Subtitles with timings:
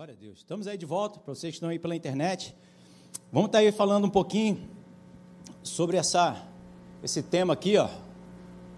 [0.00, 0.38] Glória a Deus.
[0.38, 2.56] Estamos aí de volta, para vocês que estão aí pela internet.
[3.30, 4.66] Vamos estar aí falando um pouquinho
[5.62, 6.38] sobre essa,
[7.02, 7.86] esse tema aqui, ó.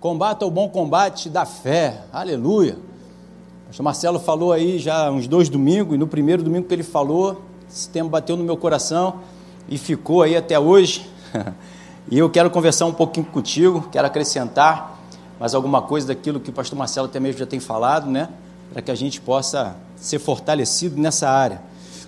[0.00, 2.02] Combata o bom combate da fé.
[2.12, 2.76] Aleluia.
[2.76, 6.82] O pastor Marcelo falou aí já uns dois domingos, e no primeiro domingo que ele
[6.82, 9.20] falou, esse tema bateu no meu coração
[9.68, 11.08] e ficou aí até hoje.
[12.10, 14.98] e eu quero conversar um pouquinho contigo, quero acrescentar
[15.38, 18.28] mais alguma coisa daquilo que o pastor Marcelo até mesmo já tem falado, né?
[18.72, 21.62] Para que a gente possa ser fortalecido nessa área.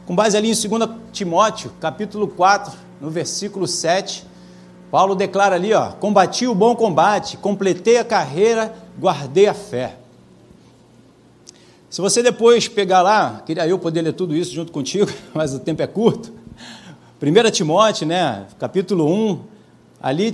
[0.06, 4.26] Com base ali em 2 Timóteo, capítulo 4, no versículo 7,
[4.90, 9.96] Paulo declara ali, ó, combati o bom combate, completei a carreira, guardei a fé.
[11.90, 15.58] Se você depois pegar lá, queria eu poder ler tudo isso junto contigo, mas o
[15.58, 16.32] tempo é curto.
[17.22, 19.40] 1 Timóteo, né, capítulo 1,
[20.02, 20.32] ali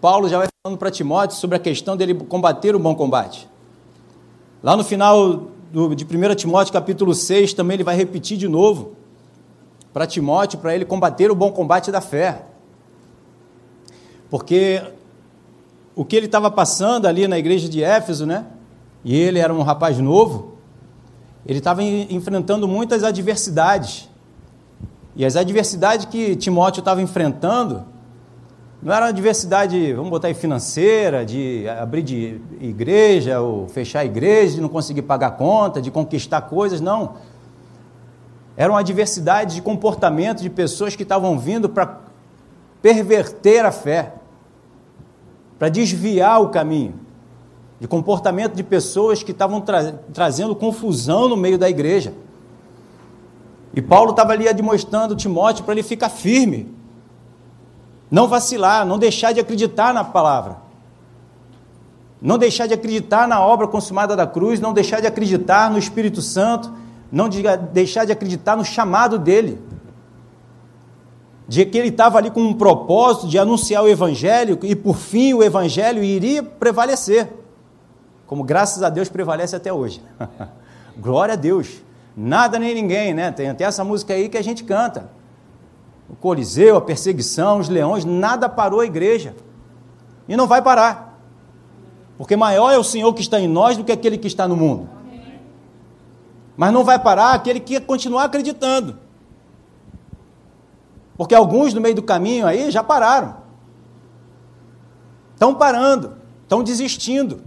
[0.00, 3.48] Paulo já vai falando para Timóteo sobre a questão dele combater o bom combate.
[4.62, 8.96] Lá no final do, de 1 Timóteo capítulo 6, também ele vai repetir de novo
[9.92, 12.46] para Timóteo, para ele combater o bom combate da fé.
[14.28, 14.82] Porque
[15.94, 18.46] o que ele estava passando ali na igreja de Éfeso, né?
[19.04, 20.54] E ele era um rapaz novo,
[21.44, 24.08] ele estava enfrentando muitas adversidades.
[25.16, 27.84] E as adversidades que Timóteo estava enfrentando
[28.82, 34.04] não era uma diversidade, vamos botar aí, financeira, de abrir de igreja ou fechar a
[34.06, 37.16] igreja, de não conseguir pagar conta, de conquistar coisas, não.
[38.56, 42.00] Era uma diversidade de comportamento de pessoas que estavam vindo para
[42.80, 44.14] perverter a fé,
[45.58, 46.94] para desviar o caminho,
[47.78, 52.14] de comportamento de pessoas que estavam tra trazendo confusão no meio da igreja.
[53.74, 56.79] E Paulo estava ali demonstrando Timóteo para ele ficar firme,
[58.10, 60.56] não vacilar, não deixar de acreditar na palavra.
[62.20, 66.20] Não deixar de acreditar na obra consumada da cruz, não deixar de acreditar no Espírito
[66.20, 66.72] Santo,
[67.10, 69.58] não de deixar de acreditar no chamado dele.
[71.46, 75.32] De que ele estava ali com um propósito de anunciar o Evangelho e, por fim,
[75.32, 77.28] o Evangelho iria prevalecer.
[78.26, 80.02] Como graças a Deus prevalece até hoje.
[80.98, 81.82] Glória a Deus.
[82.16, 83.32] Nada nem ninguém, né?
[83.32, 85.19] Tem até essa música aí que a gente canta
[86.10, 89.36] o Coliseu, a perseguição, os leões, nada parou a igreja.
[90.26, 91.18] E não vai parar.
[92.18, 94.56] Porque maior é o Senhor que está em nós do que aquele que está no
[94.56, 94.88] mundo.
[96.56, 98.98] Mas não vai parar aquele que continuar acreditando.
[101.16, 103.36] Porque alguns no meio do caminho aí já pararam.
[105.32, 107.42] Estão parando, estão desistindo.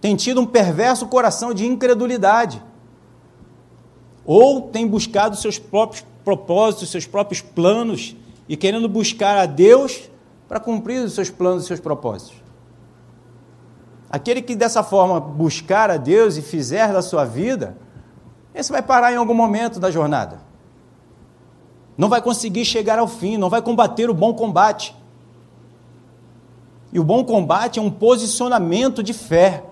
[0.00, 2.62] Tem tido um perverso coração de incredulidade.
[4.24, 8.16] Ou tem buscado seus próprios propósitos, seus próprios planos
[8.48, 10.08] e querendo buscar a Deus
[10.48, 12.36] para cumprir os seus planos e seus propósitos.
[14.10, 17.76] Aquele que dessa forma buscar a Deus e fizer da sua vida,
[18.54, 20.40] esse vai parar em algum momento da jornada.
[21.96, 24.96] Não vai conseguir chegar ao fim, não vai combater o bom combate.
[26.90, 29.64] E o bom combate é um posicionamento de fé,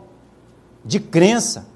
[0.84, 1.66] de crença,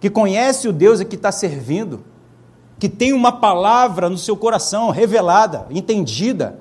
[0.00, 2.02] que conhece o Deus a que está servindo
[2.78, 6.60] que tem uma palavra no seu coração revelada, entendida.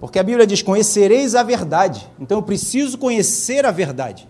[0.00, 2.08] Porque a Bíblia diz: Conhecereis a verdade.
[2.18, 4.28] Então eu preciso conhecer a verdade.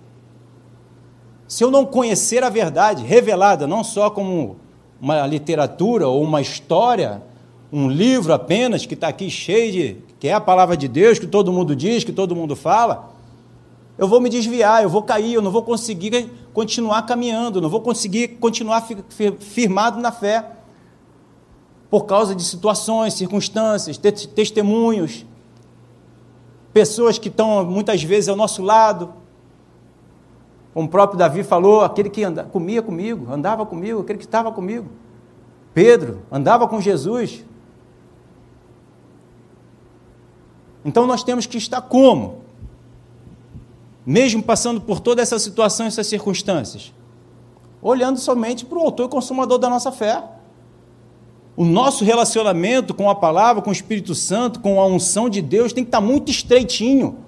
[1.46, 4.56] Se eu não conhecer a verdade revelada, não só como
[5.00, 7.22] uma literatura ou uma história,
[7.72, 9.96] um livro apenas que está aqui cheio de.
[10.18, 13.14] que é a palavra de Deus, que todo mundo diz, que todo mundo fala,
[13.96, 17.80] eu vou me desviar, eu vou cair, eu não vou conseguir continuar caminhando, não vou
[17.80, 18.84] conseguir continuar
[19.38, 20.44] firmado na fé.
[21.88, 25.24] Por causa de situações, circunstâncias, testemunhos,
[26.72, 29.14] pessoas que estão muitas vezes ao nosso lado.
[30.74, 34.50] Como o próprio Davi falou, aquele que anda, comia comigo, andava comigo, aquele que estava
[34.50, 34.88] comigo.
[35.72, 37.44] Pedro andava com Jesus.
[40.84, 42.47] Então nós temos que estar como?
[44.08, 46.94] Mesmo passando por toda essa situação, essas circunstâncias?
[47.82, 50.24] Olhando somente para o autor e consumador da nossa fé.
[51.54, 55.74] O nosso relacionamento com a palavra, com o Espírito Santo, com a unção de Deus
[55.74, 57.18] tem que estar muito estreitinho,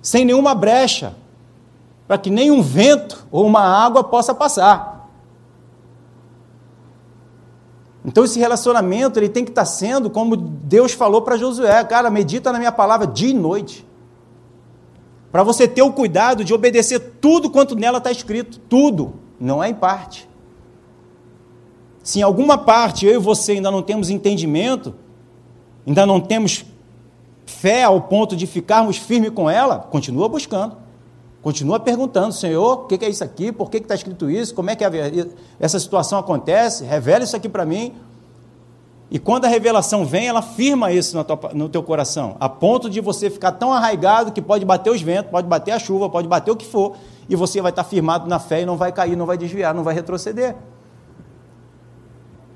[0.00, 1.14] sem nenhuma brecha,
[2.06, 5.10] para que nenhum vento ou uma água possa passar.
[8.02, 12.50] Então esse relacionamento ele tem que estar sendo como Deus falou para Josué, cara, medita
[12.50, 13.87] na minha palavra dia e noite
[15.30, 19.68] para você ter o cuidado de obedecer tudo quanto nela está escrito, tudo, não é
[19.68, 20.28] em parte.
[22.02, 24.94] Se em alguma parte eu e você ainda não temos entendimento,
[25.86, 26.64] ainda não temos
[27.44, 30.76] fé ao ponto de ficarmos firmes com ela, continua buscando.
[31.40, 33.52] Continua perguntando, Senhor, o que é isso aqui?
[33.52, 34.54] Por que está escrito isso?
[34.54, 34.84] Como é que
[35.60, 36.84] essa situação acontece?
[36.84, 37.94] Revela isso aqui para mim.
[39.10, 41.16] E quando a revelação vem, ela firma isso
[41.54, 45.30] no, teu coração, a ponto de você ficar tão arraigado que pode bater os ventos,
[45.30, 46.94] pode bater a chuva, pode bater o que for,
[47.26, 49.82] e você vai estar firmado na fé e não vai cair, não vai desviar, não
[49.82, 50.54] vai retroceder.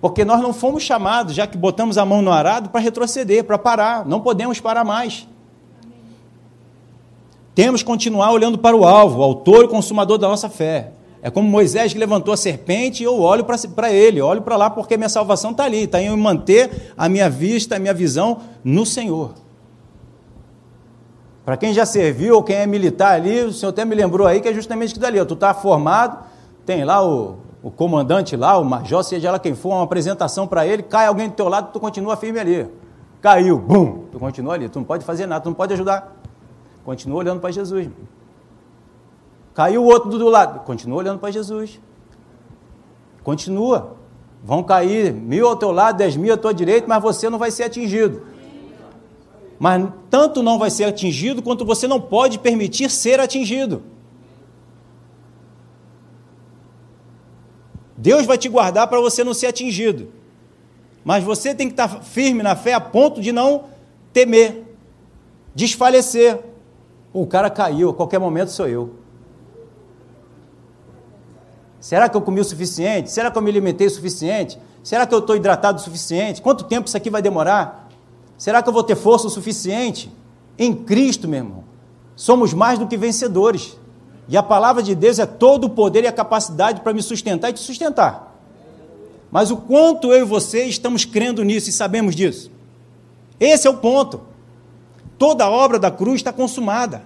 [0.02, 3.56] Porque nós não fomos chamados, já que botamos a mão no arado, para retroceder, para
[3.56, 4.04] parar.
[4.04, 5.28] Não podemos parar mais.
[7.54, 10.90] Temos que continuar olhando para o alvo, o autor e consumador da nossa fé.
[11.22, 14.96] É como Moisés que levantou a serpente eu olho para ele, olho para lá porque
[14.96, 19.34] minha salvação está ali, está em manter a minha vista, a minha visão no Senhor.
[21.44, 24.40] Para quem já serviu ou quem é militar ali, o senhor até me lembrou aí
[24.40, 25.24] que é justamente isso dali.
[25.24, 26.24] Tu está formado,
[26.64, 30.64] tem lá o, o comandante lá, o major, seja lá quem for, uma apresentação para
[30.66, 32.68] ele, cai alguém do teu lado, tu continua firme ali.
[33.20, 36.16] Caiu, bum, tu continua ali, tu não pode fazer nada, tu não pode ajudar.
[36.84, 37.88] Continua olhando para Jesus.
[39.54, 41.78] Caiu o outro do lado, continua olhando para Jesus.
[43.22, 43.96] Continua.
[44.42, 47.50] Vão cair mil ao teu lado, dez mil à tua direita, mas você não vai
[47.50, 48.22] ser atingido.
[49.58, 53.82] Mas tanto não vai ser atingido, quanto você não pode permitir ser atingido.
[57.96, 60.08] Deus vai te guardar para você não ser atingido.
[61.04, 63.66] Mas você tem que estar firme na fé a ponto de não
[64.12, 64.64] temer,
[65.54, 66.40] desfalecer.
[67.12, 69.01] O cara caiu, a qualquer momento sou eu.
[71.82, 73.10] Será que eu comi o suficiente?
[73.10, 74.56] Será que eu me alimentei o suficiente?
[74.84, 76.40] Será que eu estou hidratado o suficiente?
[76.40, 77.88] Quanto tempo isso aqui vai demorar?
[78.38, 80.08] Será que eu vou ter força o suficiente?
[80.56, 81.64] Em Cristo, meu irmão,
[82.14, 83.76] somos mais do que vencedores.
[84.28, 87.50] E a palavra de Deus é todo o poder e a capacidade para me sustentar
[87.50, 88.32] e te sustentar.
[89.28, 92.48] Mas o quanto eu e você estamos crendo nisso e sabemos disso?
[93.40, 94.20] Esse é o ponto.
[95.18, 97.02] Toda a obra da cruz está consumada.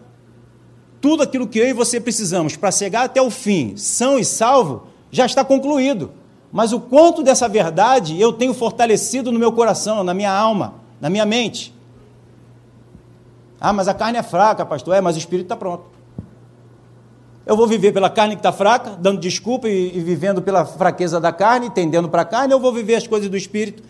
[1.06, 4.88] Tudo aquilo que eu e você precisamos para chegar até o fim, são e salvo,
[5.08, 6.10] já está concluído.
[6.50, 11.08] Mas o quanto dessa verdade eu tenho fortalecido no meu coração, na minha alma, na
[11.08, 11.72] minha mente.
[13.60, 14.96] Ah, mas a carne é fraca, pastor.
[14.96, 15.84] É, mas o espírito está pronto.
[17.46, 21.20] Eu vou viver pela carne que está fraca, dando desculpa e, e, vivendo pela fraqueza
[21.20, 23.80] da carne, tendendo para a carne, ou vou viver as coisas do Espírito,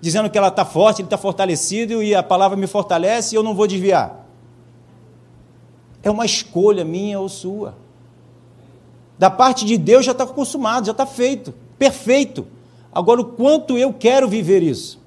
[0.00, 3.42] dizendo que ela está forte, ele está fortalecido e a palavra me fortalece e eu
[3.42, 4.21] não vou desviar.
[6.02, 7.74] É uma escolha minha ou sua.
[9.18, 12.46] Da parte de Deus já está consumado, já está feito, perfeito.
[12.92, 15.00] Agora, o quanto eu quero viver isso?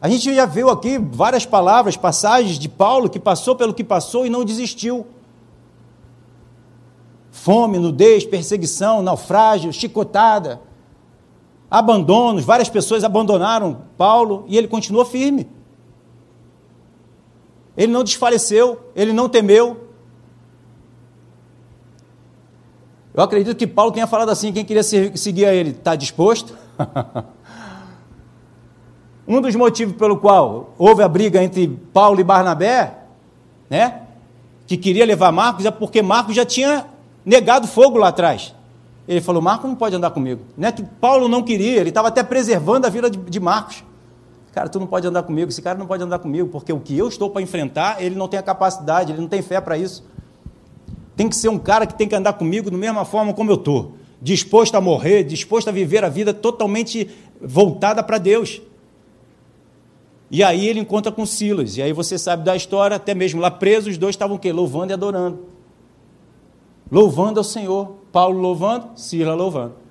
[0.00, 4.26] A gente já viu aqui várias palavras, passagens de Paulo que passou pelo que passou
[4.26, 5.06] e não desistiu
[7.32, 10.60] fome, nudez, perseguição, naufrágio, chicotada,
[11.70, 12.44] abandonos.
[12.44, 15.48] Várias pessoas abandonaram Paulo e ele continuou firme.
[17.76, 19.88] Ele não desfaleceu, ele não temeu.
[23.14, 26.56] Eu acredito que Paulo tenha falado assim: quem queria seguir a ele está disposto?
[29.26, 32.98] um dos motivos pelo qual houve a briga entre Paulo e Barnabé,
[33.68, 34.02] né,
[34.66, 36.86] que queria levar Marcos, é porque Marcos já tinha
[37.24, 38.54] negado fogo lá atrás.
[39.06, 40.42] Ele falou: Marcos não pode andar comigo.
[40.56, 43.84] Não é que Paulo não queria, ele estava até preservando a vida de, de Marcos.
[44.52, 46.96] Cara, tu não pode andar comigo, esse cara não pode andar comigo, porque o que
[46.96, 50.04] eu estou para enfrentar, ele não tem a capacidade, ele não tem fé para isso.
[51.16, 53.56] Tem que ser um cara que tem que andar comigo da mesma forma como eu
[53.56, 57.08] estou, disposto a morrer, disposto a viver a vida totalmente
[57.40, 58.60] voltada para Deus.
[60.30, 63.50] E aí ele encontra com Silas, e aí você sabe da história, até mesmo lá
[63.50, 64.52] presos, os dois estavam o quê?
[64.52, 65.52] Louvando e adorando
[66.92, 67.96] louvando ao Senhor.
[68.12, 69.81] Paulo louvando, Sila louvando.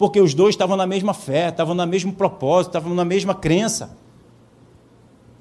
[0.00, 3.98] Porque os dois estavam na mesma fé, estavam no mesmo propósito, estavam na mesma crença.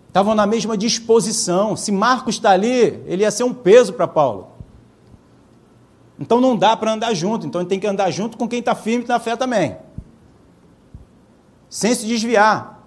[0.10, 1.78] Estavam na mesma disposição.
[1.78, 4.50] Se Marcos está ali, ele ia ser um peso para Paulo.
[6.20, 7.48] Então não dá para andar junto.
[7.48, 9.78] Então ele tem que andar junto com quem está firme na fé também.
[11.70, 12.86] Sem se desviar.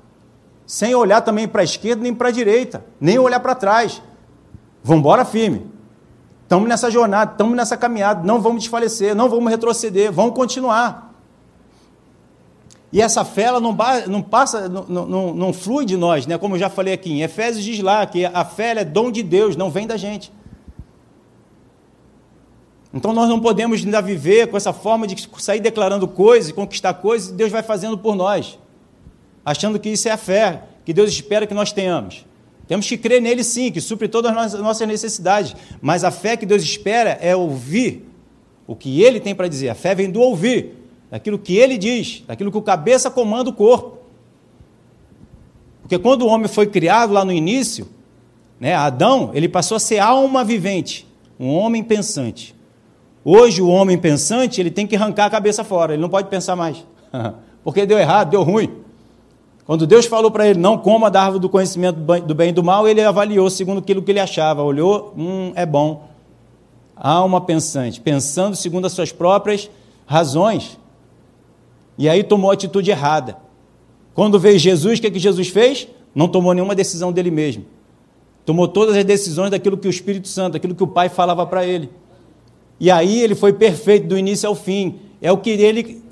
[0.67, 2.85] Sem olhar também para a esquerda nem para a direita.
[3.00, 4.02] Nem olhar para trás.
[4.85, 5.73] Vamos embora firme.
[6.43, 11.12] Estamos nessa jornada, estamos nessa caminhada, não vamos desfalecer, não vamos retroceder, vamos continuar.
[12.93, 16.37] E essa fé ela não, não passa, não, não, não, flui de nós, né?
[16.37, 17.11] como eu já falei aqui.
[17.11, 20.31] Em Efésios diz lá que a fé é dom de Deus, não vem da gente.
[22.93, 27.31] Então nós não podemos ainda viver com essa forma de sair declarando coisas, conquistar coisas,
[27.31, 28.59] e Deus vai fazendo por nós,
[29.43, 32.27] achando que isso é a fé que Deus espera que nós tenhamos.
[32.67, 35.55] Temos que crer nele sim, que supre todas as nossas necessidades.
[35.81, 38.09] Mas a fé que Deus espera é ouvir
[38.67, 39.69] o que ele tem para dizer.
[39.69, 40.82] A fé vem do ouvir,
[41.12, 43.99] daquilo que ele diz, daquilo que o cabeça comanda o corpo.
[45.83, 47.87] Porque quando o homem foi criado lá no início,
[48.59, 51.07] né, Adão, ele passou a ser alma vivente.
[51.38, 52.54] um homem pensante.
[53.23, 56.57] Hoje o homem pensante, ele tem que arrancar a cabeça fora, ele não pode pensar
[56.57, 56.83] mais.
[57.62, 58.71] Porque deu errado, deu ruim.
[59.66, 62.64] Quando Deus falou para ele, não coma da árvore do conhecimento do bem e do
[62.64, 66.09] mal, ele avaliou segundo aquilo que ele achava, olhou, hum, é bom.
[66.97, 69.71] Alma pensante, pensando segundo as suas próprias
[70.07, 70.81] razões.
[71.97, 73.37] E aí tomou a atitude errada.
[74.15, 75.89] Quando veio Jesus, o que, é que Jesus fez?
[76.15, 77.65] Não tomou nenhuma decisão dele mesmo.
[78.45, 81.65] Tomou todas as decisões daquilo que o Espírito Santo, daquilo que o Pai falava para
[81.65, 81.91] ele.
[82.79, 84.99] E aí ele foi perfeito do início ao fim.
[85.21, 86.03] É o que ele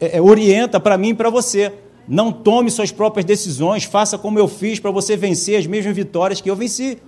[0.00, 1.72] é, é orienta para mim e para você.
[2.08, 6.40] Não tome suas próprias decisões, faça como eu fiz para você vencer as mesmas vitórias
[6.40, 6.98] que eu venci.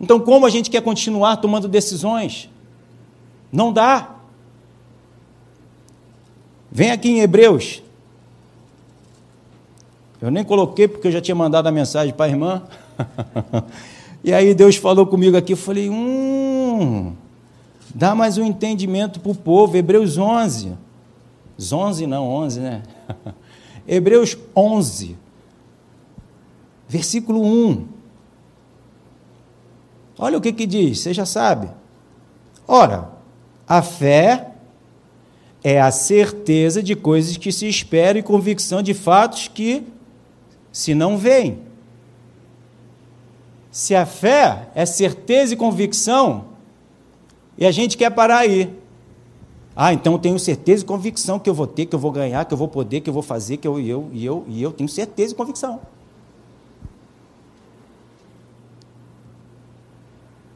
[0.00, 2.48] Então, como a gente quer continuar tomando decisões?
[3.52, 4.16] Não dá.
[6.70, 7.82] Vem aqui em Hebreus.
[10.20, 12.62] Eu nem coloquei porque eu já tinha mandado a mensagem para a irmã.
[14.22, 17.14] e aí Deus falou comigo aqui, eu falei, hum,
[17.94, 20.74] dá mais um entendimento para o povo, Hebreus 11.
[21.72, 22.82] 11 não, 11, né?
[23.88, 25.16] Hebreus 11,
[26.88, 27.86] versículo 1.
[30.18, 31.68] Olha o que que diz, você já sabe.
[32.68, 33.10] Ora,
[33.66, 34.49] a fé
[35.62, 39.86] é a certeza de coisas que se esperam e convicção de fatos que
[40.72, 41.58] se não veem.
[43.70, 46.46] Se a fé é certeza e convicção,
[47.56, 48.74] e a gente quer parar aí.
[49.76, 52.44] Ah, então eu tenho certeza e convicção que eu vou ter, que eu vou ganhar,
[52.44, 54.62] que eu vou poder, que eu vou fazer, que eu e eu e eu e
[54.62, 55.80] eu tenho certeza e convicção.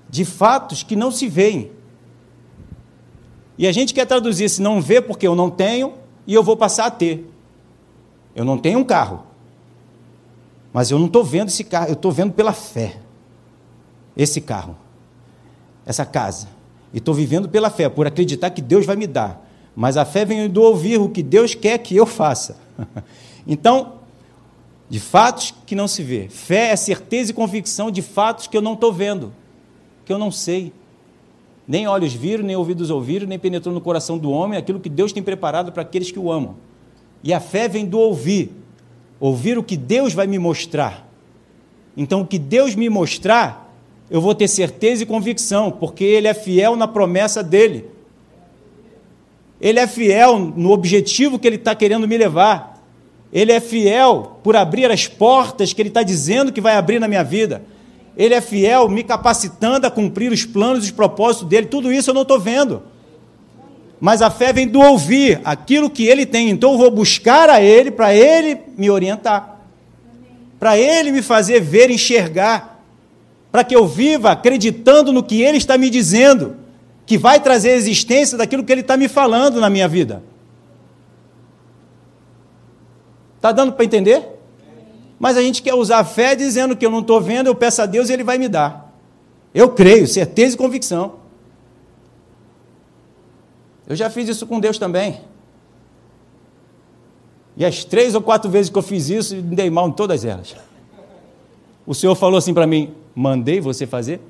[0.09, 1.71] De fatos que não se veem.
[3.57, 5.95] E a gente quer traduzir se não vê porque eu não tenho
[6.27, 7.31] e eu vou passar a ter.
[8.35, 9.23] Eu não tenho um carro.
[10.73, 12.97] Mas eu não estou vendo esse carro, eu estou vendo pela fé.
[14.17, 14.77] Esse carro.
[15.87, 16.49] Essa casa.
[16.93, 19.45] E estou vivendo pela fé, por acreditar que Deus vai me dar.
[19.75, 22.57] Mas a fé vem do ouvir o que Deus quer que eu faça.
[23.47, 23.95] então,
[24.89, 26.29] de fatos que não se vê.
[26.29, 29.33] Fé é certeza e convicção de fatos que eu não estou vendo,
[30.05, 30.73] que eu não sei.
[31.67, 35.13] Nem olhos viram, nem ouvidos ouviram, nem penetrou no coração do homem aquilo que Deus
[35.13, 36.57] tem preparado para aqueles que o amam.
[37.23, 38.53] E a fé vem do ouvir.
[39.19, 41.09] Ouvir o que Deus vai me mostrar.
[41.97, 43.75] Então, o que Deus me mostrar,
[44.11, 47.87] eu vou ter certeza e convicção, porque Ele é fiel na promessa dele.
[49.61, 52.83] Ele é fiel no objetivo que Ele está querendo me levar.
[53.33, 57.09] Ele é fiel por abrir as portas que Ele está dizendo que vai abrir na
[57.09, 57.63] minha vida.
[58.17, 61.67] Ele é fiel me capacitando a cumprir os planos e os propósitos dele.
[61.67, 62.83] Tudo isso eu não estou vendo.
[64.01, 66.51] Mas a fé vem do ouvir aquilo que ele tem.
[66.51, 69.61] Então eu vou buscar a ele para ele me orientar.
[70.59, 72.75] Para ele me fazer ver, enxergar
[73.55, 76.57] para que eu viva acreditando no que Ele está me dizendo,
[77.07, 80.25] que vai trazer a existência daquilo que Ele está me falando na minha vida.
[83.37, 84.34] Está dando para entender?
[85.19, 87.83] Mas a gente quer usar a fé dizendo que eu não estou vendo, eu peço
[87.83, 88.93] a Deus e Ele vai me dar.
[89.55, 91.15] Eu creio, certeza e convicção.
[93.87, 95.21] Eu já fiz isso com Deus também.
[97.57, 100.25] E as três ou quatro vezes que eu fiz isso, me dei mal em todas
[100.25, 100.57] elas.
[101.87, 104.21] O Senhor falou assim para mim: mandei você fazer?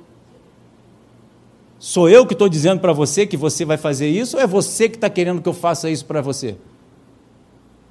[1.79, 4.87] Sou eu que estou dizendo para você que você vai fazer isso ou é você
[4.87, 6.49] que está querendo que eu faça isso para você?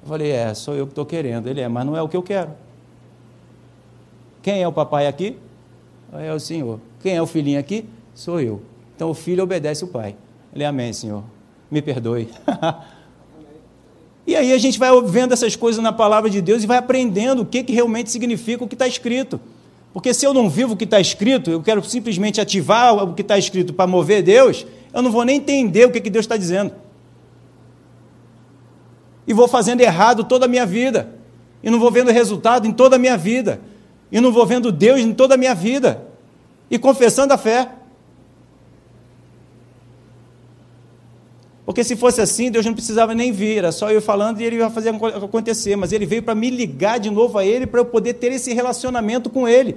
[0.01, 1.47] Eu falei: É, sou eu que estou querendo.
[1.47, 2.51] Ele é, mas não é o que eu quero.
[4.45, 5.37] Quem é o papai aqui?
[6.13, 6.79] É o Senhor.
[7.01, 7.83] Quem é o filhinho aqui?
[8.13, 8.61] Sou eu.
[8.95, 10.15] Então o filho obedece o pai.
[10.53, 11.23] Ele amém, Senhor.
[11.71, 12.29] Me perdoe.
[14.27, 17.41] e aí a gente vai vendo essas coisas na palavra de Deus e vai aprendendo
[17.41, 19.39] o que, que realmente significa o que está escrito.
[19.91, 23.23] Porque se eu não vivo o que está escrito, eu quero simplesmente ativar o que
[23.23, 26.37] está escrito para mover Deus, eu não vou nem entender o que, que Deus está
[26.37, 26.71] dizendo.
[29.25, 31.15] E vou fazendo errado toda a minha vida.
[31.63, 33.59] E não vou vendo resultado em toda a minha vida.
[34.15, 36.07] E não vou vendo Deus em toda a minha vida.
[36.71, 37.69] E confessando a fé.
[41.65, 44.55] Porque se fosse assim, Deus não precisava nem vir, era só eu falando e ele
[44.55, 45.75] ia fazer acontecer.
[45.75, 48.53] Mas ele veio para me ligar de novo a ele, para eu poder ter esse
[48.53, 49.75] relacionamento com ele,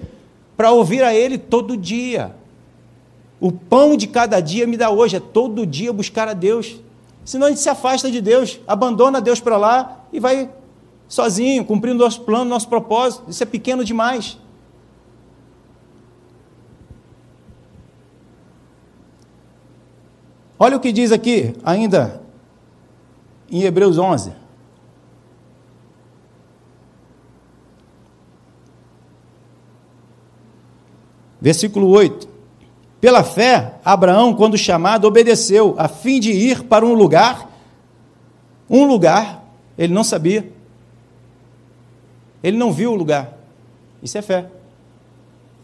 [0.57, 2.33] para ouvir a ele todo dia.
[3.40, 6.76] O pão de cada dia me dá hoje, é todo dia buscar a Deus.
[7.25, 10.49] Senão a gente se afasta de Deus, abandona Deus para lá e vai
[11.08, 13.24] sozinho, cumprindo nosso plano, nosso propósito.
[13.28, 14.38] Isso é pequeno demais.
[20.58, 22.20] Olha o que diz aqui, ainda
[23.50, 24.32] em Hebreus 11.
[31.40, 32.28] Versículo 8.
[33.00, 37.48] Pela fé, Abraão, quando chamado, obedeceu, a fim de ir para um lugar,
[38.68, 39.44] um lugar,
[39.78, 40.52] ele não sabia.
[42.42, 43.37] Ele não viu o lugar.
[44.02, 44.47] Isso é fé.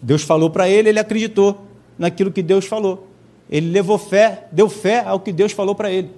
[0.03, 1.63] Deus falou para ele, ele acreditou
[1.99, 3.07] naquilo que Deus falou.
[3.49, 6.11] Ele levou fé, deu fé ao que Deus falou para ele.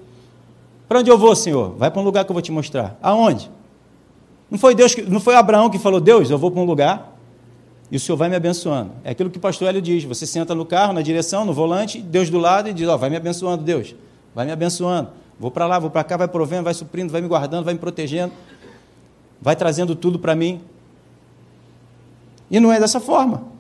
[0.89, 1.75] Para onde eu vou, Senhor?
[1.77, 2.97] Vai para um lugar que eu vou te mostrar.
[3.03, 3.51] Aonde?
[4.51, 7.17] Não foi Deus, que, não foi Abraão que falou: "Deus, eu vou para um lugar
[7.91, 8.93] e o Senhor vai me abençoando".
[9.03, 12.01] É aquilo que o pastor Hélio diz: você senta no carro, na direção, no volante,
[12.01, 13.95] Deus do lado e diz: "Ó, oh, vai me abençoando, Deus.
[14.35, 15.11] Vai me abençoando.
[15.39, 17.81] Vou para lá, vou para cá, vai provendo, vai suprindo, vai me guardando, vai me
[17.81, 18.33] protegendo,
[19.41, 20.61] vai trazendo tudo para mim".
[22.51, 23.57] E não é dessa forma.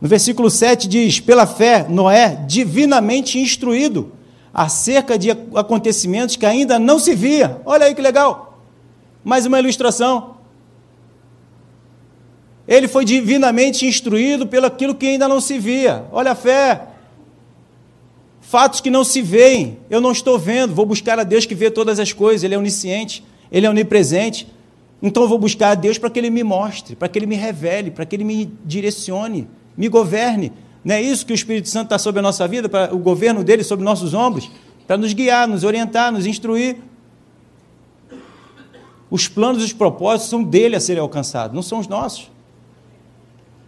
[0.00, 4.12] No versículo 7 diz: Pela fé, Noé, divinamente instruído
[4.52, 7.60] acerca de acontecimentos que ainda não se via.
[7.64, 8.58] Olha aí que legal.
[9.24, 10.36] Mais uma ilustração.
[12.66, 16.04] Ele foi divinamente instruído pelo aquilo que ainda não se via.
[16.10, 16.88] Olha a fé.
[18.48, 19.78] Fatos que não se veem.
[19.90, 20.74] Eu não estou vendo.
[20.74, 22.44] Vou buscar a Deus que vê todas as coisas.
[22.44, 23.24] Ele é onisciente.
[23.50, 24.46] Ele é onipresente.
[25.02, 27.36] Então eu vou buscar a Deus para que Ele me mostre, para que Ele me
[27.36, 30.52] revele, para que Ele me direcione me governe.
[30.84, 33.44] Não é isso que o Espírito Santo está sobre a nossa vida, para o governo
[33.44, 34.50] dele sobre nossos ombros,
[34.86, 36.76] para nos guiar, nos orientar, nos instruir.
[39.10, 42.30] Os planos e os propósitos são dele a serem alcançados, não são os nossos.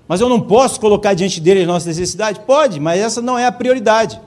[0.07, 2.41] Mas eu não posso colocar diante dele as nossas necessidades?
[2.45, 4.19] Pode, mas essa não é a prioridade.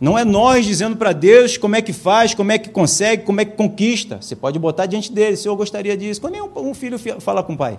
[0.00, 3.40] Não é nós dizendo para Deus como é que faz, como é que consegue, como
[3.40, 4.18] é que conquista.
[4.20, 6.20] Você pode botar diante dele, se eu gostaria disso.
[6.20, 7.78] Quando nenhum um filho fala com o pai.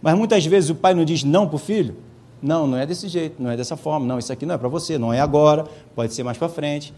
[0.00, 1.96] Mas muitas vezes o pai não diz não para o filho.
[2.40, 4.06] Não, não é desse jeito, não é dessa forma.
[4.06, 6.94] Não, isso aqui não é para você, não é agora, pode ser mais para frente.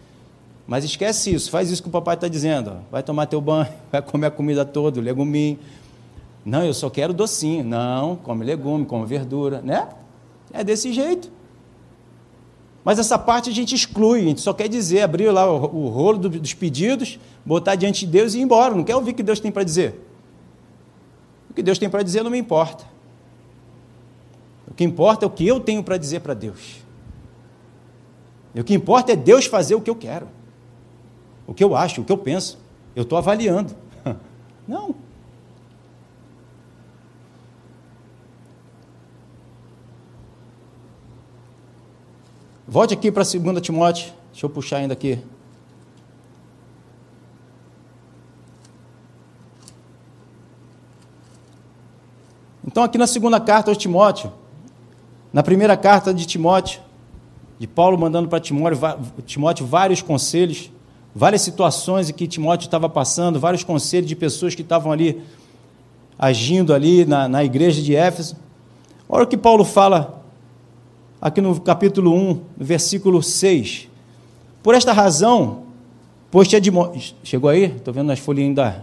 [0.66, 2.76] Mas esquece isso, faz isso que o papai está dizendo.
[2.92, 5.58] Vai tomar teu banho, vai comer a comida toda, o leguminho.
[6.44, 7.64] Não, eu só quero docinho.
[7.64, 9.88] Não, come legume, come verdura, né?
[10.52, 11.30] É desse jeito.
[12.84, 16.18] Mas essa parte a gente exclui, a gente só quer dizer, abrir lá o, rolo
[16.18, 18.74] do, dos pedidos, botar diante de Deus e ir embora.
[18.74, 20.00] Não quer ouvir o que Deus tem para dizer.
[21.50, 22.84] O que Deus tem para dizer não me importa.
[24.66, 26.78] O que importa é o que eu tenho para dizer para Deus.
[28.54, 30.28] E o que importa é Deus fazer o que eu quero.
[31.46, 32.58] O que eu acho, o que eu penso.
[32.94, 33.74] Eu estou avaliando.
[34.66, 34.94] Não.
[42.70, 44.12] Volte aqui para 2 Timóteo.
[44.30, 45.18] Deixa eu puxar ainda aqui.
[52.64, 54.32] Então, aqui na segunda carta aos Timóteo,
[55.32, 56.80] na primeira carta de Timóteo,
[57.58, 60.70] de Paulo mandando para Timóteo vários conselhos,
[61.12, 65.20] várias situações em que Timóteo estava passando, vários conselhos de pessoas que estavam ali
[66.16, 68.36] agindo ali na, na igreja de Éfeso.
[69.08, 70.19] Olha o que Paulo fala
[71.20, 73.88] aqui no capítulo 1, versículo 6.
[74.62, 75.64] Por esta razão,
[76.30, 77.16] pois te admoesto.
[77.22, 77.64] Chegou aí?
[77.64, 78.82] Estou vendo as folhinhas da.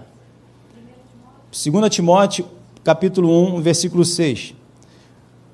[1.52, 2.46] 2 Timóteo
[2.84, 4.54] capítulo 1, versículo 6.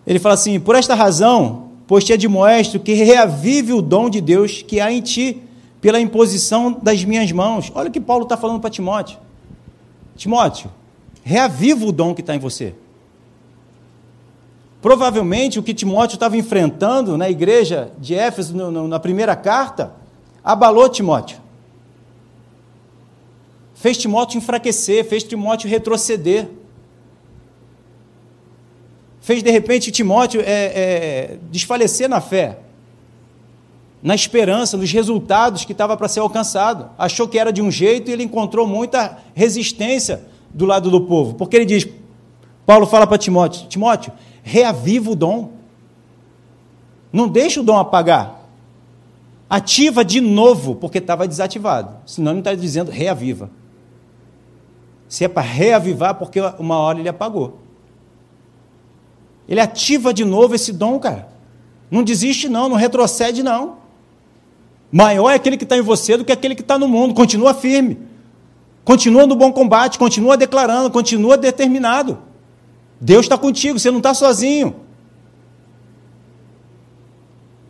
[0.05, 4.61] Ele fala assim: Por esta razão, pois te admoesto que reavive o dom de Deus
[4.61, 5.41] que há em ti,
[5.79, 7.71] pela imposição das minhas mãos.
[7.73, 9.17] Olha o que Paulo está falando para Timóteo.
[10.15, 10.69] Timóteo,
[11.23, 12.75] reaviva o dom que está em você.
[14.83, 19.93] Provavelmente o que Timóteo estava enfrentando na igreja de Éfeso, no, no, na primeira carta,
[20.43, 21.39] abalou Timóteo.
[23.73, 26.47] Fez Timóteo enfraquecer, fez Timóteo retroceder
[29.23, 32.57] fez de repente Timóteo é, é, desfalecer na fé,
[34.01, 36.89] na esperança, nos resultados que estava para ser alcançado.
[36.97, 41.35] Achou que era de um jeito e ele encontrou muita resistência do lado do povo,
[41.35, 41.87] porque ele diz:
[42.65, 44.11] Paulo fala para Timóteo: Timóteo,
[44.43, 45.51] reaviva o dom,
[47.11, 48.41] não deixa o dom apagar.
[49.49, 51.95] Ativa de novo, porque estava desativado.
[52.05, 53.49] Senão ele está dizendo reaviva.
[55.07, 57.59] Se é para reavivar, porque uma hora ele apagou.
[59.47, 61.29] Ele ativa de novo esse dom, cara.
[61.91, 63.77] Não desiste, não, não retrocede, não.
[64.91, 67.13] Maior é aquele que está em você do que aquele que está no mundo.
[67.13, 67.99] Continua firme.
[68.83, 72.17] Continua no bom combate, continua declarando, continua determinado.
[73.03, 74.77] Deus está contigo, você não está sozinho.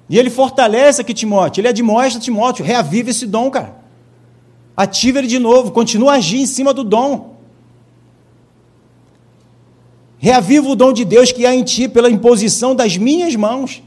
[0.08, 3.76] E ele fortalece aqui Timóteo, ele admoesta Timóteo, reaviva esse dom, cara.
[4.78, 7.36] Ativa ele de novo, continua a agir em cima do dom.
[10.20, 13.82] Reaviva o dom de Deus que há em ti pela imposição das minhas mãos.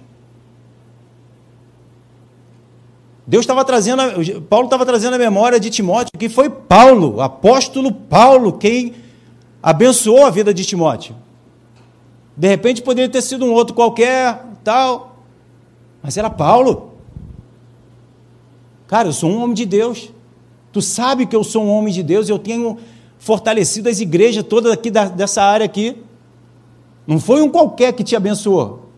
[3.24, 4.02] Deus estava trazendo,
[4.48, 8.94] Paulo estava trazendo a memória de Timóteo, que foi Paulo, apóstolo Paulo, quem
[9.62, 11.14] abençoou a vida de Timóteo.
[12.37, 15.16] De repente poderia ter sido um outro qualquer, tal.
[16.03, 16.92] Mas era Paulo.
[18.87, 20.12] Cara, eu sou um homem de Deus.
[20.72, 22.77] Tu sabe que eu sou um homem de Deus, eu tenho
[23.18, 25.96] fortalecido as igrejas todas aqui da, dessa área aqui.
[27.07, 28.90] Não foi um qualquer que te abençoou.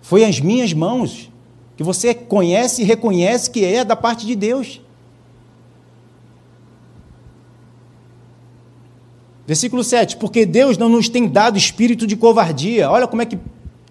[0.00, 1.30] Foi as minhas mãos,
[1.76, 4.80] que você conhece e reconhece que é da parte de Deus.
[9.48, 12.90] Versículo 7: Porque Deus não nos tem dado espírito de covardia.
[12.90, 13.38] Olha como é que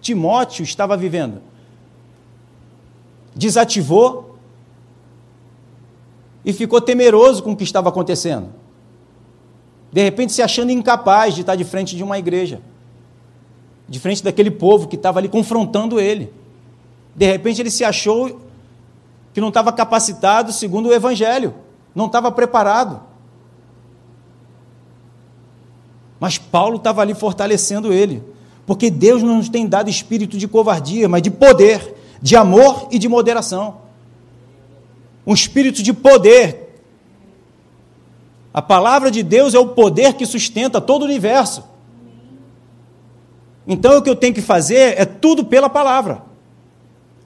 [0.00, 1.42] Timóteo estava vivendo.
[3.34, 4.36] Desativou
[6.44, 8.50] e ficou temeroso com o que estava acontecendo.
[9.90, 12.60] De repente, se achando incapaz de estar de frente de uma igreja,
[13.88, 16.32] de frente daquele povo que estava ali confrontando ele.
[17.16, 18.40] De repente, ele se achou
[19.34, 21.52] que não estava capacitado segundo o Evangelho,
[21.96, 23.08] não estava preparado.
[26.20, 28.22] Mas Paulo estava ali fortalecendo ele,
[28.66, 32.98] porque Deus não nos tem dado espírito de covardia, mas de poder, de amor e
[32.98, 33.88] de moderação
[35.28, 36.80] um espírito de poder.
[38.52, 41.62] A palavra de Deus é o poder que sustenta todo o universo.
[43.66, 46.22] Então o que eu tenho que fazer é tudo pela palavra.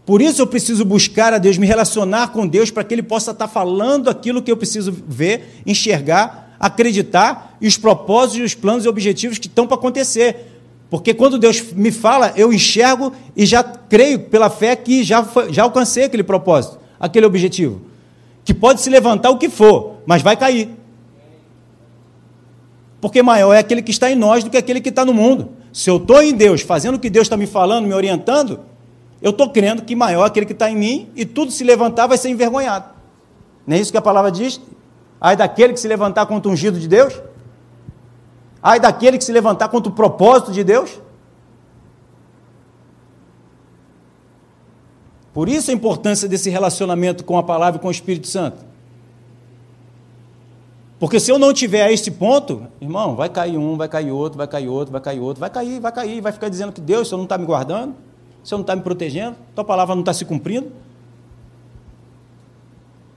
[0.04, 3.30] Por isso eu preciso buscar a Deus, me relacionar com Deus para que Ele possa
[3.30, 8.88] estar falando aquilo que eu preciso ver, enxergar, acreditar e os propósitos, os planos e
[8.88, 10.46] objetivos que estão para acontecer.
[10.88, 15.64] Porque quando Deus me fala, eu enxergo e já creio pela fé que já, já
[15.64, 17.82] alcancei aquele propósito, aquele objetivo
[18.44, 20.68] que pode se levantar o que for, mas vai cair.
[23.00, 25.50] Porque maior é aquele que está em nós do que aquele que está no mundo.
[25.72, 28.60] Se eu estou em Deus, fazendo o que Deus está me falando, me orientando,
[29.20, 32.06] eu estou crendo que maior é aquele que está em mim e tudo se levantar
[32.06, 32.86] vai ser envergonhado.
[33.66, 34.60] Não é isso que a palavra diz?
[35.24, 37.22] Ai daquele que se levantar contra o ungido de Deus?
[38.60, 41.00] Ai daquele que se levantar contra o propósito de Deus?
[45.32, 48.64] Por isso a importância desse relacionamento com a palavra e com o Espírito Santo.
[50.98, 54.36] Porque se eu não tiver a este ponto, irmão, vai cair um, vai cair outro,
[54.36, 57.06] vai cair outro, vai cair outro, vai cair, vai cair, vai ficar dizendo que Deus,
[57.06, 57.94] o Senhor não está me guardando,
[58.42, 60.72] o Senhor não está me protegendo, tua palavra não está se cumprindo.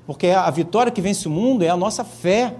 [0.05, 2.55] Porque a vitória que vence o mundo é a nossa fé,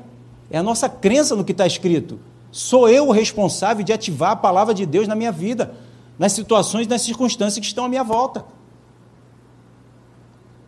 [0.49, 2.19] é a nossa crença no que está escrito.
[2.51, 5.75] Sou eu o responsável de ativar a palavra de Deus na minha vida,
[6.17, 8.45] nas situações, nas circunstâncias que estão à minha volta.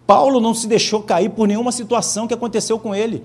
[0.06, 3.24] Paulo não se deixou cair por nenhuma situação que aconteceu com ele.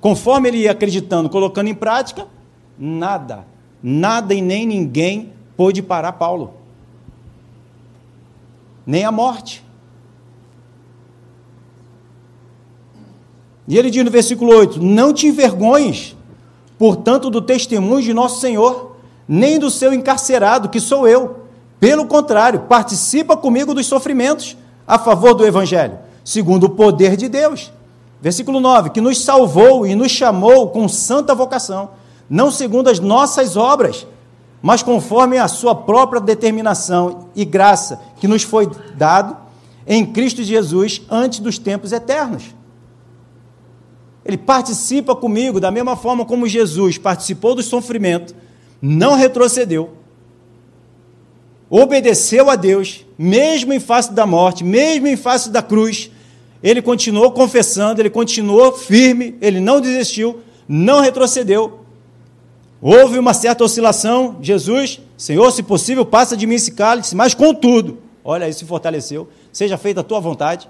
[0.00, 2.26] Conforme ele ia acreditando, colocando em prática,
[2.78, 3.46] nada,
[3.82, 6.54] nada e nem ninguém pôde parar Paulo.
[8.86, 9.64] Nem a morte.
[13.70, 16.16] E ele diz no versículo 8: Não te envergonhes,
[16.76, 18.96] portanto, do testemunho de nosso Senhor,
[19.28, 21.36] nem do seu encarcerado, que sou eu
[21.78, 27.72] pelo contrário, participa comigo dos sofrimentos a favor do Evangelho, segundo o poder de Deus.
[28.20, 31.90] Versículo 9: que nos salvou e nos chamou com santa vocação,
[32.28, 34.04] não segundo as nossas obras,
[34.60, 39.36] mas conforme a sua própria determinação e graça que nos foi dado
[39.86, 42.58] em Cristo Jesus antes dos tempos eternos.
[44.30, 48.32] Ele participa comigo da mesma forma como Jesus participou do sofrimento,
[48.80, 49.90] não retrocedeu,
[51.68, 56.12] obedeceu a Deus, mesmo em face da morte, mesmo em face da cruz,
[56.62, 60.38] ele continuou confessando, ele continuou firme, ele não desistiu,
[60.68, 61.80] não retrocedeu.
[62.80, 67.98] Houve uma certa oscilação, Jesus, Senhor, se possível, passa de mim esse cálice, mas contudo,
[68.22, 70.68] olha, ele se fortaleceu, seja feita a tua vontade.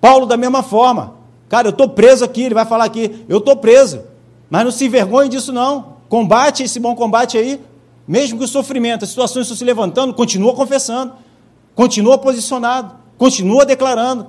[0.00, 1.19] Paulo, da mesma forma,
[1.50, 4.00] cara, eu estou preso aqui, ele vai falar aqui, eu estou preso,
[4.48, 7.60] mas não se envergonhe disso não, combate esse bom combate aí,
[8.08, 11.12] mesmo que o sofrimento, as situações estão se levantando, continua confessando,
[11.74, 14.28] continua posicionado, continua declarando.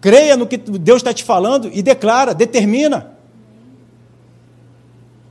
[0.00, 3.14] Creia no que Deus está te falando e declara, determina.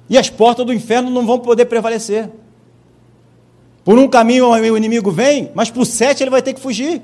[0.10, 2.30] E as portas do inferno não vão poder prevalecer.
[3.84, 7.02] Por um caminho o inimigo vem, mas por sete ele vai ter que fugir.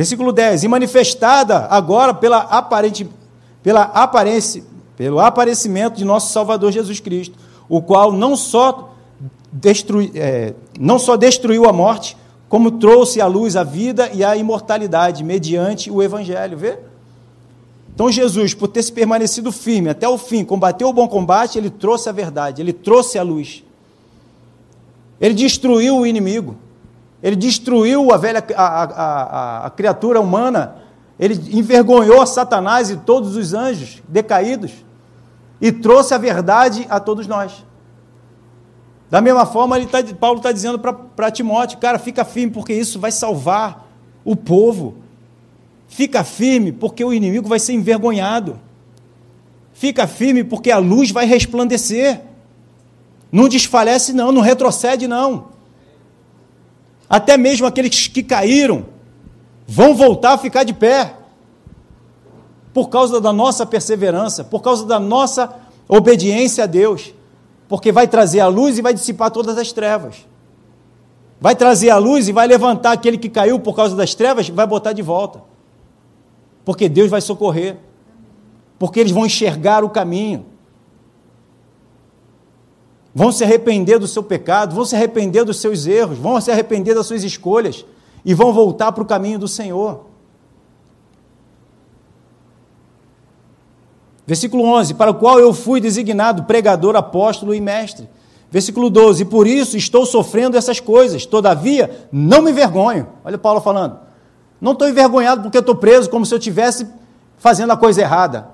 [0.00, 3.06] Versículo 10: E manifestada agora pela aparente,
[3.62, 4.64] pela aparência,
[4.96, 7.36] pelo aparecimento de nosso Salvador Jesus Cristo,
[7.68, 8.94] o qual não só,
[9.52, 12.16] destrui, é, não só destruiu a morte,
[12.48, 16.56] como trouxe à luz a vida e a imortalidade mediante o Evangelho.
[16.56, 16.78] Vê?
[17.94, 21.68] Então, Jesus, por ter se permanecido firme até o fim, combateu o bom combate, ele
[21.68, 23.62] trouxe a verdade, ele trouxe a luz.
[25.20, 26.56] Ele destruiu o inimigo.
[27.22, 30.76] Ele destruiu a velha a, a, a, a criatura humana
[31.18, 34.72] Ele envergonhou Satanás e todos os anjos decaídos
[35.60, 37.64] e trouxe a verdade a todos nós.
[39.10, 42.98] Da mesma forma, ele tá, Paulo está dizendo para Timóteo, cara, fica firme, porque isso
[42.98, 43.88] vai salvar
[44.24, 44.94] o povo.
[45.88, 48.58] Fica firme, porque o inimigo vai ser envergonhado.
[49.72, 52.22] Fica firme, porque a luz vai resplandecer.
[53.32, 55.48] Não desfalece, não, não retrocede, não.
[57.10, 58.86] Até mesmo aqueles que caíram
[59.66, 61.16] vão voltar a ficar de pé.
[62.72, 65.52] Por causa da nossa perseverança, por causa da nossa
[65.88, 67.12] obediência a Deus
[67.70, 70.26] porque vai trazer a luz e vai dissipar todas as trevas.
[71.40, 74.66] Vai trazer a luz e vai levantar aquele que caiu por causa das trevas, vai
[74.66, 75.40] botar de volta.
[76.64, 77.76] Porque Deus vai socorrer.
[78.76, 80.46] Porque eles vão enxergar o caminho.
[83.14, 86.94] Vão se arrepender do seu pecado, vão se arrepender dos seus erros, vão se arrepender
[86.94, 87.84] das suas escolhas
[88.24, 90.06] e vão voltar para o caminho do Senhor.
[94.26, 98.08] Versículo 11: Para o qual eu fui designado pregador, apóstolo e mestre.
[98.48, 103.08] Versículo 12: Por isso estou sofrendo essas coisas, todavia não me envergonho.
[103.24, 103.98] Olha Paulo falando.
[104.60, 106.86] Não estou envergonhado porque estou preso como se eu estivesse
[107.38, 108.50] fazendo a coisa errada.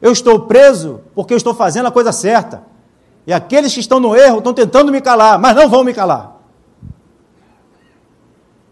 [0.00, 2.62] Eu estou preso porque eu estou fazendo a coisa certa.
[3.26, 6.32] E aqueles que estão no erro estão tentando me calar, mas não vão me calar.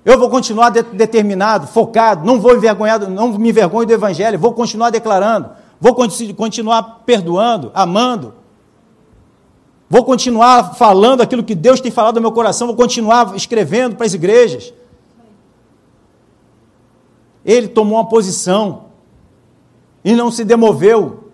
[0.05, 4.53] Eu vou continuar de determinado, focado, não vou envergonhado, não me envergonho do evangelho, vou
[4.53, 8.35] continuar declarando, Vou continuar perdoando, amando.
[9.89, 12.67] Vou continuar falando aquilo que Deus tem falado no meu coração.
[12.67, 14.75] Vou continuar escrevendo para as igrejas.
[17.43, 18.91] Ele tomou uma posição
[20.05, 21.33] e não se demoveu.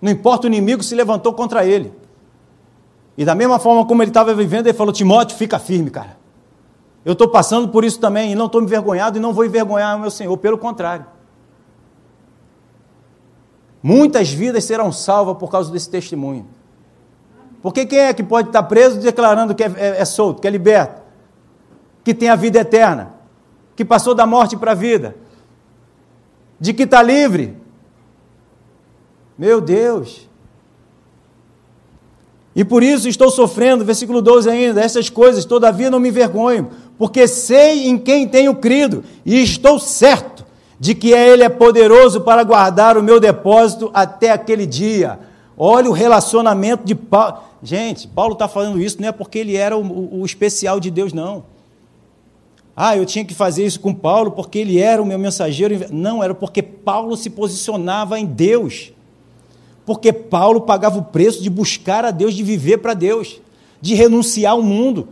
[0.00, 1.92] Não importa o inimigo se levantou contra ele.
[3.16, 6.16] E da mesma forma como ele estava vivendo, ele falou: Timóteo, fica firme, cara.
[7.04, 10.00] Eu estou passando por isso também e não estou envergonhado e não vou envergonhar o
[10.00, 10.36] meu Senhor.
[10.36, 11.06] Pelo contrário.
[13.82, 16.46] Muitas vidas serão salvas por causa desse testemunho.
[17.62, 20.50] Porque quem é que pode estar preso declarando que é, é, é solto, que é
[20.50, 21.00] liberto,
[22.02, 23.14] que tem a vida eterna,
[23.74, 25.16] que passou da morte para a vida,
[26.58, 27.56] de que está livre?
[29.38, 30.25] Meu Deus!
[32.56, 37.28] E por isso estou sofrendo, versículo 12 ainda, essas coisas, todavia não me envergonho, porque
[37.28, 40.46] sei em quem tenho crido, e estou certo
[40.80, 45.18] de que Ele é poderoso para guardar o meu depósito até aquele dia.
[45.56, 47.40] Olha o relacionamento de Paulo.
[47.62, 51.12] Gente, Paulo está falando isso não é porque ele era o, o, especial de Deus,
[51.12, 51.44] não.
[52.76, 55.86] Ah, eu tinha que fazer isso com Paulo porque ele era o meu mensageiro.
[55.90, 58.92] Não, era porque Paulo se posicionava em Deus.
[59.86, 63.40] Porque Paulo pagava o preço de buscar a Deus, de viver para Deus,
[63.80, 65.08] de renunciar ao mundo,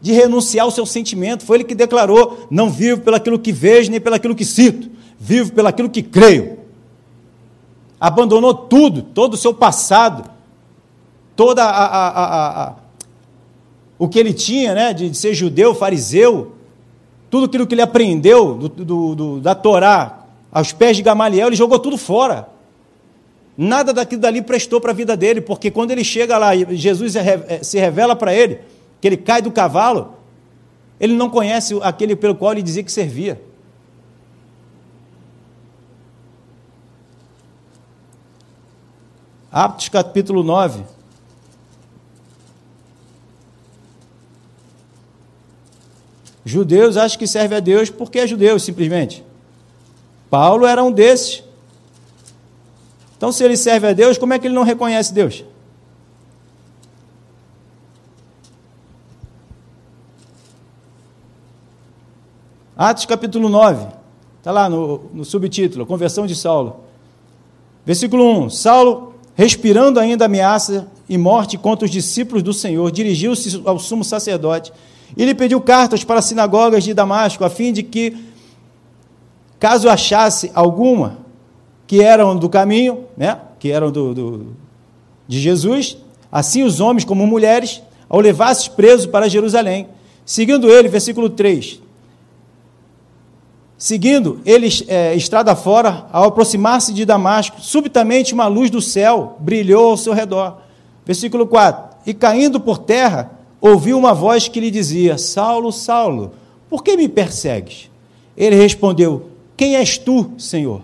[0.00, 1.44] de renunciar ao seu sentimento.
[1.44, 5.88] Foi ele que declarou: Não vivo pelaquilo que vejo, nem pelaquilo que cito vivo pelaquilo
[5.88, 6.58] que creio.
[7.98, 10.28] Abandonou tudo, todo o seu passado,
[11.34, 12.74] toda a, a, a,
[13.98, 16.52] o que ele tinha, né, de ser judeu, fariseu,
[17.30, 21.56] tudo aquilo que ele aprendeu do, do, do, da Torá aos pés de Gamaliel, ele
[21.56, 22.48] jogou tudo fora.
[23.56, 27.14] Nada daquilo dali prestou para a vida dele, porque quando ele chega lá e Jesus
[27.14, 28.58] eh, se revela para ele,
[29.00, 30.14] que ele cai do cavalo,
[30.98, 33.40] ele não conhece aquele pelo qual ele dizia que servia.
[39.52, 40.82] Atos capítulo 9.
[46.44, 49.24] Judeus acham que serve a Deus porque é judeu, simplesmente.
[50.28, 51.44] Paulo era um desses.
[53.24, 55.42] Então, se ele serve a Deus, como é que ele não reconhece Deus?
[62.76, 63.86] Atos capítulo 9,
[64.36, 66.80] está lá no, no subtítulo, Conversão de Saulo.
[67.86, 73.78] Versículo 1: Saulo respirando ainda ameaça e morte contra os discípulos do Senhor, dirigiu-se ao
[73.78, 74.70] sumo sacerdote
[75.16, 78.18] e lhe pediu cartas para as sinagogas de Damasco, a fim de que,
[79.58, 81.23] caso achasse alguma
[81.86, 84.56] que eram do caminho, né, que eram do, do
[85.26, 85.96] de Jesus,
[86.30, 89.88] assim os homens como mulheres, ao levasse preso para Jerusalém.
[90.24, 91.80] Seguindo ele, versículo 3,
[93.76, 99.90] Seguindo ele é, estrada fora, ao aproximar-se de Damasco, subitamente uma luz do céu brilhou
[99.90, 100.58] ao seu redor.
[101.04, 106.32] Versículo 4: E caindo por terra, ouviu uma voz que lhe dizia: Saulo, Saulo,
[106.70, 107.90] por que me persegues?
[108.34, 110.80] Ele respondeu: Quem és tu, Senhor?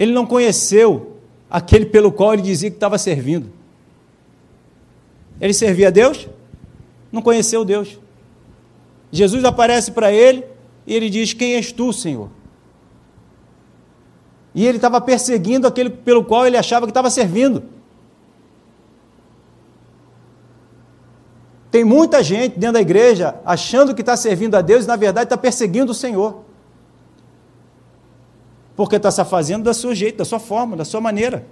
[0.00, 1.18] Ele não conheceu
[1.50, 3.52] aquele pelo qual ele dizia que estava servindo.
[5.38, 6.26] Ele servia a Deus?
[7.12, 8.00] Não conheceu Deus.
[9.12, 10.42] Jesus aparece para ele
[10.86, 12.30] E ele diz: Quem és tu, Senhor?
[14.54, 17.62] E ele estava perseguindo aquele pelo qual ele achava que estava servindo.
[21.70, 25.26] Tem muita gente dentro da igreja achando que está servindo a Deus e, na verdade,
[25.26, 26.49] está perseguindo o Senhor.
[28.80, 31.44] Porque está se fazendo da sua jeito, da sua forma, da sua maneira.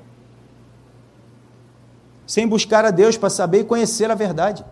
[2.27, 4.65] Sem buscar a Deus para saber e conhecer a verdade.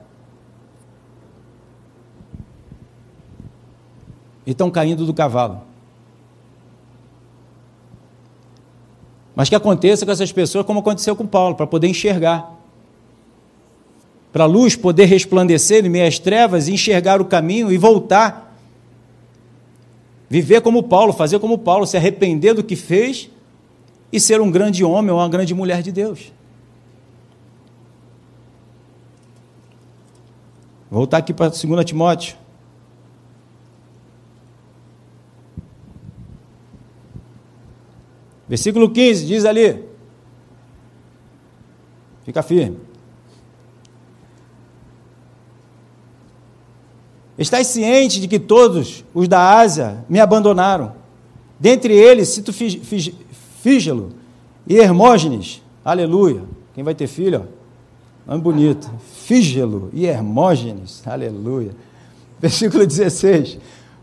[4.46, 5.60] E estão caindo do cavalo.
[9.34, 12.56] Mas que aconteça com essas pessoas como aconteceu com Paulo, para poder enxergar
[14.32, 18.45] para a luz poder resplandecer em meio às trevas, enxergar o caminho e voltar.
[20.28, 23.30] Viver como Paulo, fazer como Paulo, se arrepender do que fez
[24.12, 26.32] e ser um grande homem ou uma grande mulher de Deus.
[30.90, 32.36] Voltar aqui para 2 Timóteo.
[38.48, 39.84] Versículo 15 diz ali.
[42.24, 42.85] Fica firme.
[47.38, 50.92] Estás ciente de que todos os da Ásia me abandonaram.
[51.60, 54.12] Dentre eles, cito Fígelo
[54.66, 55.62] e Hermógenes.
[55.84, 56.42] Aleluia.
[56.74, 57.46] Quem vai ter filho?
[58.26, 58.90] Ó, nome bonito.
[59.24, 61.02] Fígelo e Hermógenes.
[61.06, 61.72] Aleluia.
[62.40, 63.58] Versículo 16.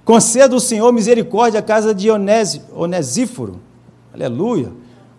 [0.05, 3.59] Conceda o Senhor misericórdia à casa de Onesíforo.
[4.13, 4.71] Aleluia.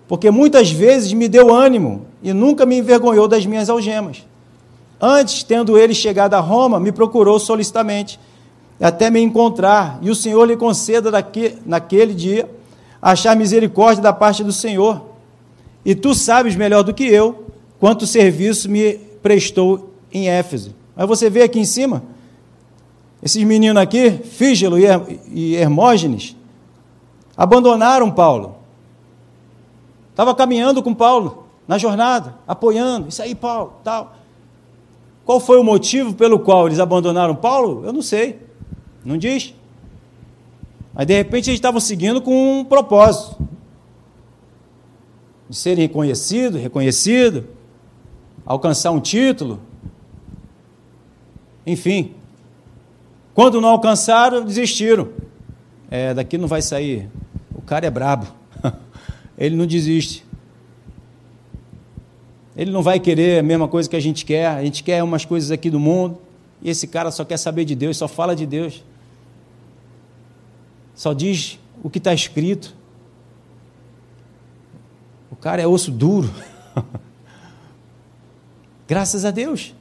[0.06, 4.24] Porque muitas vezes me deu ânimo e nunca me envergonhou das minhas algemas.
[5.06, 8.18] Antes, tendo ele chegado a Roma, me procurou solicitamente,
[8.80, 12.48] até me encontrar, e o Senhor lhe conceda daqui, naquele dia
[13.02, 15.04] achar misericórdia da parte do Senhor.
[15.84, 17.44] E tu sabes melhor do que eu
[17.78, 20.74] quanto serviço me prestou em Éfeso.
[20.96, 22.02] Mas você vê aqui em cima,
[23.22, 26.34] esses meninos aqui, Fígelo e Hermógenes,
[27.36, 28.56] abandonaram Paulo.
[30.12, 34.23] Estava caminhando com Paulo na jornada, apoiando, isso aí, Paulo, tal.
[35.24, 37.84] Qual foi o motivo pelo qual eles abandonaram Paulo?
[37.84, 38.40] Eu não sei.
[39.04, 39.54] Não diz.
[40.92, 43.36] Mas de repente eles estavam seguindo com um propósito
[45.48, 47.46] de serem reconhecidos, reconhecido,
[48.44, 49.60] alcançar um título.
[51.66, 52.14] Enfim.
[53.34, 55.08] Quando não alcançaram, desistiram.
[55.90, 57.10] É, daqui não vai sair.
[57.54, 58.26] O cara é brabo.
[59.36, 60.24] Ele não desiste.
[62.56, 65.24] Ele não vai querer a mesma coisa que a gente quer, a gente quer umas
[65.24, 66.18] coisas aqui do mundo,
[66.62, 68.82] e esse cara só quer saber de Deus, só fala de Deus.
[70.94, 72.74] Só diz o que está escrito.
[75.30, 76.30] O cara é osso duro.
[78.86, 79.74] Graças a Deus.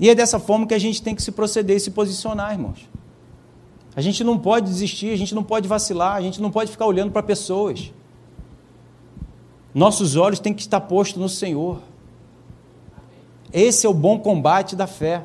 [0.00, 2.88] E é dessa forma que a gente tem que se proceder e se posicionar, irmãos.
[3.94, 6.86] A gente não pode desistir, a gente não pode vacilar, a gente não pode ficar
[6.86, 7.92] olhando para pessoas.
[9.74, 11.80] Nossos olhos têm que estar postos no Senhor.
[13.52, 15.24] Esse é o bom combate da fé.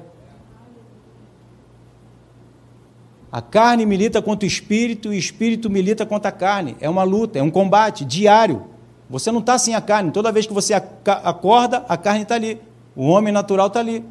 [3.32, 6.76] A carne milita contra o espírito e o espírito milita contra a carne.
[6.80, 8.66] É uma luta, é um combate diário.
[9.08, 10.12] Você não está sem a carne.
[10.12, 12.60] Toda vez que você acorda, a carne está ali.
[12.96, 14.04] O homem natural está ali.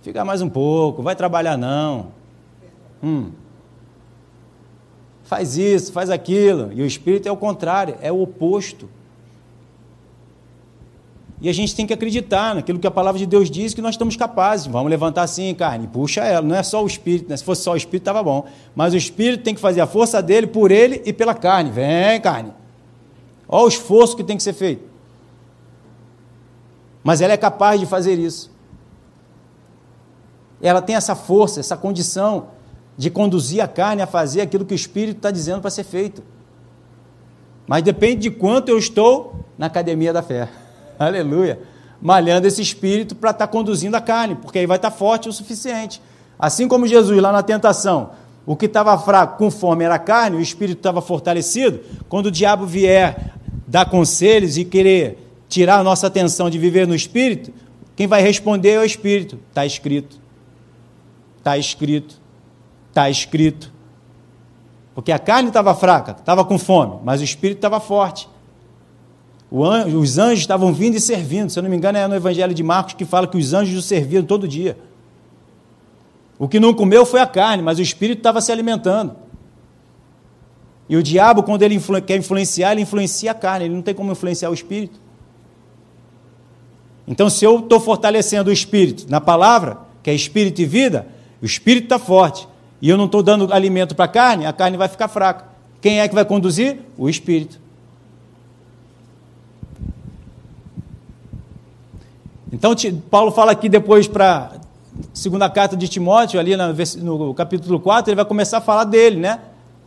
[0.00, 2.08] Fica mais um pouco, vai trabalhar não.
[3.02, 3.30] Hum.
[5.22, 6.72] Faz isso, faz aquilo.
[6.72, 8.88] E o espírito é o contrário, é o oposto.
[11.42, 13.96] E a gente tem que acreditar naquilo que a palavra de Deus diz que nós
[13.96, 14.68] estamos capazes.
[14.68, 16.46] Vamos levantar assim, carne, puxa ela.
[16.46, 17.36] Não é só o espírito, né?
[17.36, 18.46] se fosse só o espírito estava bom.
[18.76, 21.72] Mas o espírito tem que fazer a força dele por ele e pela carne.
[21.72, 22.52] Vem, carne.
[23.48, 24.84] Olha o esforço que tem que ser feito.
[27.02, 28.48] Mas ela é capaz de fazer isso.
[30.62, 32.50] Ela tem essa força, essa condição
[32.96, 36.22] de conduzir a carne a fazer aquilo que o espírito está dizendo para ser feito.
[37.66, 40.48] Mas depende de quanto eu estou na academia da fé.
[40.98, 41.60] Aleluia,
[42.00, 45.28] malhando esse espírito para estar tá conduzindo a carne, porque aí vai estar tá forte
[45.28, 46.00] o suficiente.
[46.38, 48.10] Assim como Jesus lá na tentação,
[48.44, 51.80] o que estava fraco com fome era a carne, o espírito estava fortalecido.
[52.08, 53.32] Quando o diabo vier
[53.66, 55.18] dar conselhos e querer
[55.48, 57.52] tirar a nossa atenção de viver no espírito,
[57.94, 59.38] quem vai responder é o espírito.
[59.48, 60.18] Está escrito.
[61.38, 62.20] Está escrito.
[62.88, 63.72] Está escrito.
[64.94, 68.28] Porque a carne estava fraca, estava com fome, mas o espírito estava forte
[69.54, 71.50] os anjos estavam vindo e servindo.
[71.50, 73.76] Se eu não me engano, é no Evangelho de Marcos que fala que os anjos
[73.76, 74.78] o serviam todo dia.
[76.38, 79.14] O que não comeu foi a carne, mas o espírito estava se alimentando.
[80.88, 83.94] E o diabo, quando ele influ quer influenciar, ele influencia a carne, ele não tem
[83.94, 84.98] como influenciar o espírito.
[87.06, 91.06] Então, se eu estou fortalecendo o espírito na palavra, que é espírito e vida,
[91.42, 92.48] o espírito está forte.
[92.80, 95.44] e eu não estou dando alimento para a carne, a carne vai ficar fraca.
[95.80, 96.80] Quem é que vai conduzir?
[96.96, 97.61] O Espírito.
[102.52, 102.74] Então,
[103.10, 104.52] Paulo fala aqui depois para
[105.14, 106.54] segunda carta de Timóteo, ali
[106.98, 109.40] no capítulo 4, ele vai começar a falar dele, né?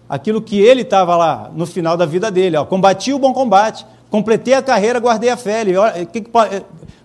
[0.10, 2.58] Aquilo que ele estava lá no final da vida dele.
[2.58, 5.64] Ó, Combati o bom combate, completei a carreira, guardei a fé.
[6.02, 6.32] O que, que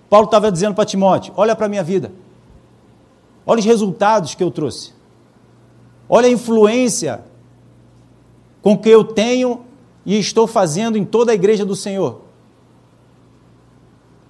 [0.08, 1.34] Paulo estava dizendo para Timóteo?
[1.36, 2.10] Olha para a minha vida.
[3.44, 4.94] Olha os resultados que eu trouxe.
[6.08, 7.22] Olha a influência
[8.62, 9.60] com que eu tenho
[10.06, 12.22] e estou fazendo em toda a igreja do Senhor.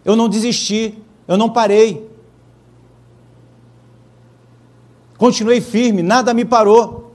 [0.04, 0.98] Eu não desisti,
[1.30, 2.10] eu não parei.
[5.16, 7.14] Continuei firme, nada me parou.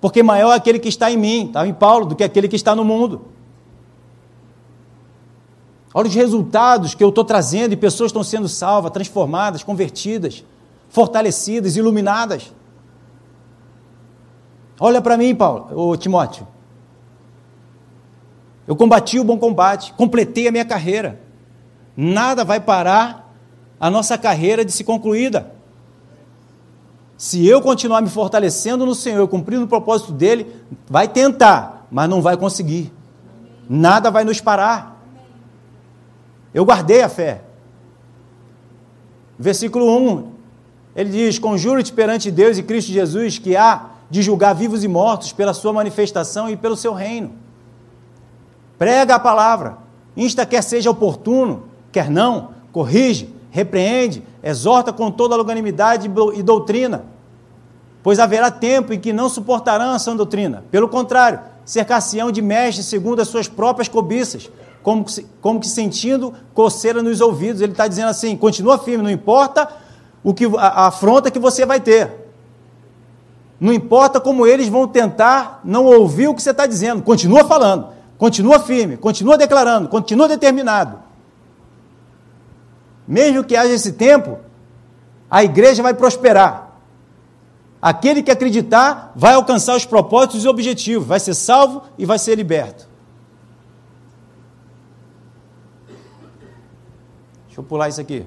[0.00, 2.56] Porque maior é aquele que está em mim, estava em Paulo, do que aquele que
[2.56, 3.26] está no mundo.
[5.92, 10.42] Olha os resultados que eu estou trazendo e pessoas estão sendo salvas, transformadas, convertidas,
[10.88, 12.50] fortalecidas, iluminadas.
[14.80, 16.48] Olha para mim, Paulo, ô Timóteo.
[18.66, 21.28] Eu combati o bom combate, completei a minha carreira.
[22.02, 23.30] Nada vai parar
[23.78, 25.52] a nossa carreira de se concluída.
[27.18, 30.50] Se eu continuar me fortalecendo no Senhor, cumprindo o propósito dele,
[30.88, 32.90] vai tentar, mas não vai conseguir.
[33.68, 34.98] Nada vai nos parar.
[36.54, 37.42] Eu guardei a fé.
[39.38, 40.32] Versículo 1,
[40.96, 45.34] ele diz: Conjuro-te perante Deus e Cristo Jesus que há de julgar vivos e mortos
[45.34, 47.32] pela sua manifestação e pelo seu reino.
[48.78, 49.76] Prega a palavra,
[50.16, 57.04] insta quer seja oportuno, quer não, corrige, repreende, exorta com toda a longanimidade e doutrina.
[58.02, 60.64] Pois haverá tempo em que não suportarão a sã doutrina.
[60.70, 64.50] Pelo contrário, cercar-se-ão de mestres segundo as suas próprias cobiças,
[64.82, 67.60] como que, como que sentindo coceira nos ouvidos.
[67.60, 69.68] Ele está dizendo assim: continua firme, não importa
[70.24, 72.20] o que a, a afronta que você vai ter.
[73.60, 77.88] Não importa como eles vão tentar não ouvir o que você está dizendo, continua falando,
[78.16, 81.09] continua firme, continua declarando, continua determinado.
[83.10, 84.38] Mesmo que haja esse tempo,
[85.28, 86.70] a igreja vai prosperar.
[87.82, 92.36] Aquele que acreditar vai alcançar os propósitos e objetivos, vai ser salvo e vai ser
[92.36, 92.88] liberto.
[97.46, 98.24] Deixa eu pular isso aqui.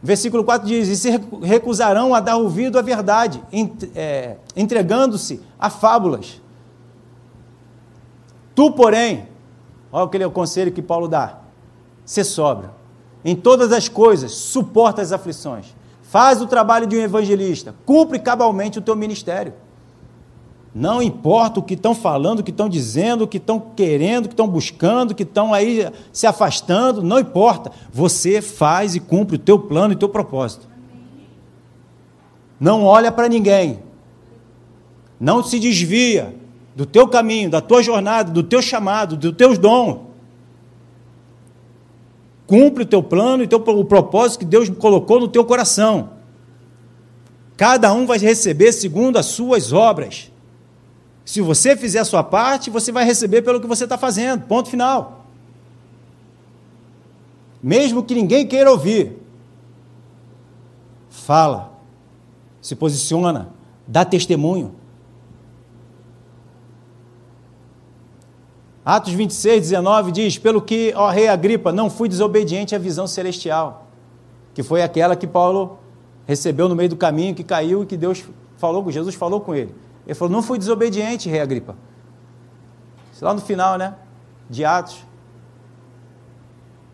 [0.00, 1.10] Versículo 4 diz: E se
[1.42, 3.42] recusarão a dar ouvido à verdade,
[3.96, 6.40] é, entregando-se a fábulas.
[8.54, 9.28] Tu, porém,
[9.90, 11.40] olha aquele é conselho que Paulo dá:
[12.04, 12.78] ser sóbrio.
[13.24, 15.66] Em todas as coisas, suporta as aflições.
[16.02, 17.74] Faz o trabalho de um evangelista.
[17.84, 19.52] Cumpre cabalmente o teu ministério.
[20.74, 24.28] Não importa o que estão falando, o que estão dizendo, o que estão querendo, o
[24.28, 27.72] que estão buscando, o que estão aí se afastando, não importa.
[27.92, 30.68] Você faz e cumpre o teu plano e o teu propósito.
[32.58, 33.80] Não olha para ninguém.
[35.18, 36.34] Não se desvia
[36.74, 40.09] do teu caminho, da tua jornada, do teu chamado, dos teus dons.
[42.50, 46.10] Cumpre o teu plano e teu, o propósito que Deus colocou no teu coração.
[47.56, 50.32] Cada um vai receber segundo as suas obras.
[51.24, 54.48] Se você fizer a sua parte, você vai receber pelo que você está fazendo.
[54.48, 55.26] Ponto final.
[57.62, 59.16] Mesmo que ninguém queira ouvir,
[61.08, 61.72] fala,
[62.60, 63.50] se posiciona,
[63.86, 64.74] dá testemunho.
[68.90, 73.86] Atos 26, 19 diz: Pelo que, ó rei Agripa, não fui desobediente à visão celestial,
[74.52, 75.78] que foi aquela que Paulo
[76.26, 78.24] recebeu no meio do caminho, que caiu e que Deus
[78.56, 79.72] falou, Jesus falou com ele.
[80.04, 81.76] Ele falou: Não fui desobediente, rei Agripa.
[83.12, 83.94] Isso lá no final, né?
[84.48, 85.06] De Atos.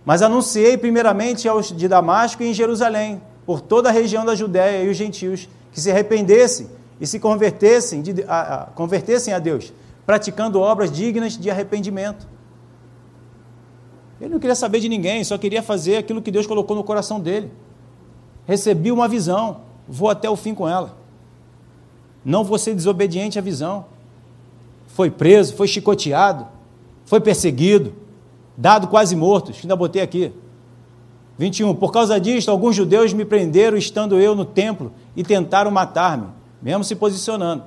[0.04, 4.84] Mas anunciei primeiramente aos de Damasco e em Jerusalém, por toda a região da Judéia
[4.84, 6.68] e os gentios, que se arrependessem
[7.00, 9.72] e se convertessem, de, a, a, convertessem a Deus,
[10.06, 12.26] praticando obras dignas de arrependimento.
[14.20, 17.20] Ele não queria saber de ninguém, só queria fazer aquilo que Deus colocou no coração
[17.20, 17.52] dele.
[18.46, 20.96] Recebi uma visão, vou até o fim com ela
[22.26, 23.84] não vou ser desobediente à visão.
[24.88, 26.44] Foi preso, foi chicoteado,
[27.04, 27.94] foi perseguido,
[28.56, 29.52] dado quase morto.
[29.62, 30.32] Ainda botei aqui.
[31.38, 31.72] 21.
[31.76, 36.26] Por causa disto, alguns judeus me prenderam estando eu no templo e tentaram matar-me,
[36.60, 37.62] mesmo se posicionando.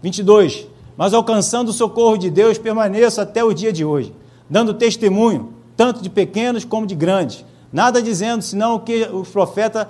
[0.00, 0.68] 22.
[0.96, 4.14] Mas alcançando o socorro de Deus, permaneço até o dia de hoje,
[4.48, 9.88] dando testemunho, tanto de pequenos como de grandes, nada dizendo senão o que os, profeta,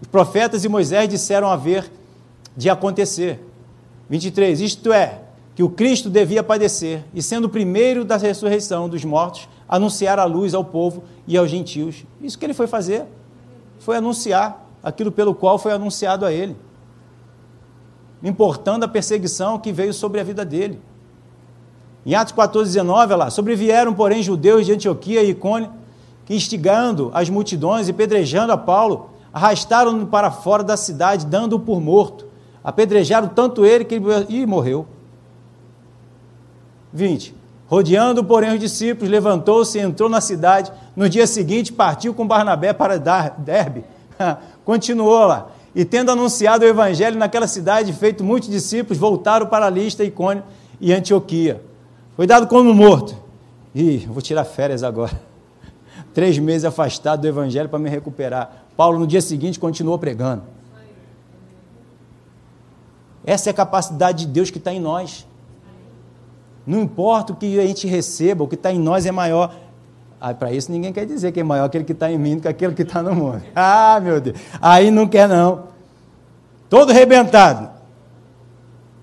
[0.00, 1.90] os profetas e Moisés disseram haver
[2.56, 3.40] de acontecer
[4.08, 4.60] 23.
[4.60, 5.20] Isto é,
[5.54, 10.24] que o Cristo devia padecer e, sendo o primeiro da ressurreição dos mortos, anunciar a
[10.24, 12.04] luz ao povo e aos gentios.
[12.20, 13.04] Isso que ele foi fazer.
[13.78, 16.56] Foi anunciar aquilo pelo qual foi anunciado a ele.
[18.22, 20.80] Importando a perseguição que veio sobre a vida dele.
[22.04, 25.70] Em Atos 14, 19, lá, sobrevieram, porém, judeus de Antioquia e Icônio,
[26.24, 31.80] que instigando as multidões e pedrejando a Paulo, arrastaram-no para fora da cidade, dando-o por
[31.80, 32.26] morto.
[32.62, 34.86] Apedrejaram tanto ele que ele morreu.
[36.92, 37.34] 20.
[37.66, 40.72] Rodeando, porém, os discípulos, levantou-se e entrou na cidade.
[40.96, 43.84] No dia seguinte, partiu com Barnabé para Derbe.
[44.64, 45.48] Continuou lá.
[45.74, 50.42] E tendo anunciado o evangelho naquela cidade, feito muitos discípulos, voltaram para Lista, Icônio
[50.80, 51.62] e Antioquia.
[52.16, 53.14] Foi dado como morto.
[53.74, 55.20] Ih, vou tirar férias agora.
[56.12, 58.64] Três meses afastado do evangelho para me recuperar.
[58.76, 60.42] Paulo, no dia seguinte, continuou pregando.
[63.24, 65.26] Essa é a capacidade de Deus que está em nós.
[66.66, 69.54] Não importa o que a gente receba, o que está em nós é maior.
[70.20, 72.42] Ah, Para isso ninguém quer dizer que é maior aquele que está em mim do
[72.42, 73.42] que aquele que está no mundo.
[73.56, 74.38] Ah, meu Deus.
[74.60, 75.64] Aí não quer não.
[76.68, 77.70] Todo rebentado.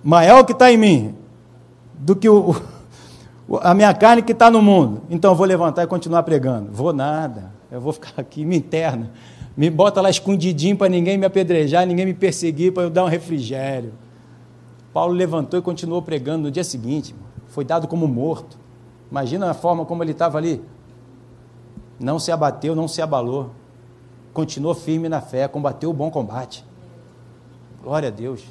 [0.03, 1.15] Maior que está em mim
[1.95, 2.55] do que o,
[3.47, 5.01] o, a minha carne que está no mundo.
[5.09, 6.71] Então eu vou levantar e continuar pregando.
[6.71, 7.51] Vou nada.
[7.71, 9.11] Eu vou ficar aqui, me interna.
[9.55, 13.07] Me bota lá escondidinho para ninguém me apedrejar, ninguém me perseguir, para eu dar um
[13.07, 13.91] refrigério.
[14.93, 17.15] Paulo levantou e continuou pregando no dia seguinte.
[17.47, 18.57] Foi dado como morto.
[19.09, 20.61] Imagina a forma como ele estava ali.
[21.99, 23.51] Não se abateu, não se abalou.
[24.33, 26.63] Continuou firme na fé, combateu o bom combate.
[27.83, 28.43] Glória a Deus.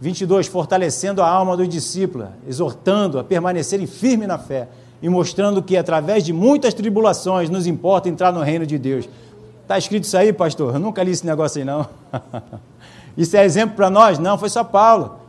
[0.00, 0.46] 22.
[0.46, 4.68] Fortalecendo a alma do discípulo, exortando a permanecerem firme na fé
[5.00, 9.08] e mostrando que através de muitas tribulações nos importa entrar no reino de Deus.
[9.62, 10.74] Está escrito isso aí, pastor?
[10.74, 11.86] Eu nunca li esse negócio aí, não.
[13.16, 14.18] isso é exemplo para nós?
[14.18, 15.25] Não, foi só Paulo.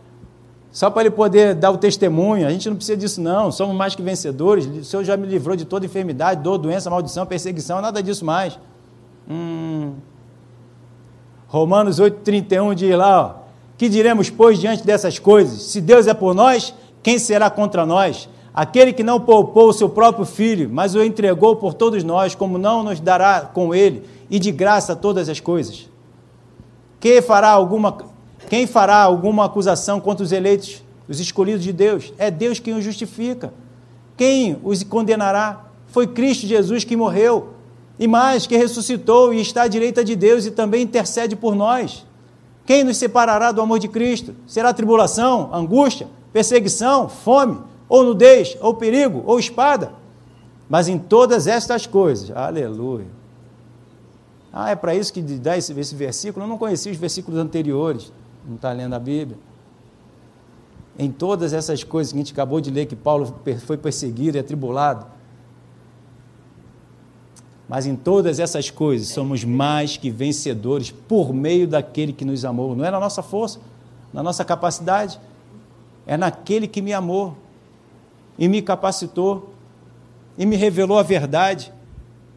[0.71, 2.45] Só para ele poder dar o testemunho.
[2.45, 3.51] A gente não precisa disso, não.
[3.51, 4.65] Somos mais que vencedores.
[4.65, 8.59] O Senhor já me livrou de toda enfermidade, dor, doença, maldição, perseguição, nada disso mais.
[9.29, 9.93] Hum.
[11.47, 13.47] Romanos 8,31 diz lá, ó,
[13.77, 15.61] que diremos, pois, diante dessas coisas?
[15.63, 18.27] Se Deus é por nós, quem será contra nós?
[18.53, 22.57] Aquele que não poupou o seu próprio filho, mas o entregou por todos nós, como
[22.57, 25.87] não nos dará com ele e de graça todas as coisas?
[26.99, 27.95] Quem fará alguma,
[28.49, 32.13] quem fará alguma acusação contra os eleitos, os escolhidos de Deus?
[32.17, 33.53] É Deus quem os justifica.
[34.15, 35.65] Quem os condenará?
[35.87, 37.53] Foi Cristo Jesus que morreu,
[37.99, 42.05] e mais, que ressuscitou e está à direita de Deus e também intercede por nós.
[42.65, 44.35] Quem nos separará do amor de Cristo?
[44.45, 49.93] Será tribulação, angústia, perseguição, fome, ou nudez, ou perigo, ou espada.
[50.69, 53.07] Mas em todas estas coisas, aleluia.
[54.51, 56.45] Ah, é para isso que dá esse, esse versículo?
[56.45, 58.11] Eu não conhecia os versículos anteriores,
[58.47, 59.37] não está lendo a Bíblia.
[60.97, 63.35] Em todas essas coisas que a gente acabou de ler, que Paulo
[63.65, 65.05] foi perseguido e atribulado.
[67.69, 72.75] Mas em todas essas coisas somos mais que vencedores por meio daquele que nos amou.
[72.75, 73.59] Não é na nossa força,
[74.13, 75.19] na nossa capacidade,
[76.05, 77.37] é naquele que me amou
[78.39, 79.53] e me capacitou
[80.37, 81.73] e me revelou a verdade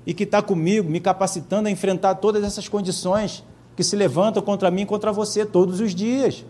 [0.05, 3.45] e que está comigo, me capacitando a enfrentar todas essas condições
[3.81, 6.45] que se levantam contra mim e contra você todos os dias.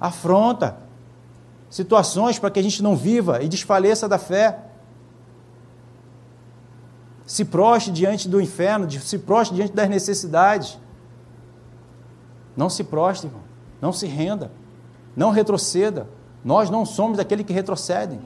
[0.00, 0.76] Afronta
[1.68, 4.60] situações para que a gente não viva e desfaleça da fé.
[7.26, 10.78] Se prostre diante do inferno, se prostre diante das necessidades.
[12.56, 13.42] Não se prostre, irmão.
[13.80, 14.52] Não se renda.
[15.16, 16.06] Não retroceda.
[16.44, 18.20] Nós não somos daquele que retrocedem.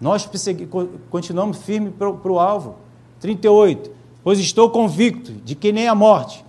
[0.00, 0.28] Nós
[1.10, 2.74] continuamos firmes para o alvo.
[3.20, 3.97] 38.
[4.28, 6.44] Pois estou convicto de que nem a morte.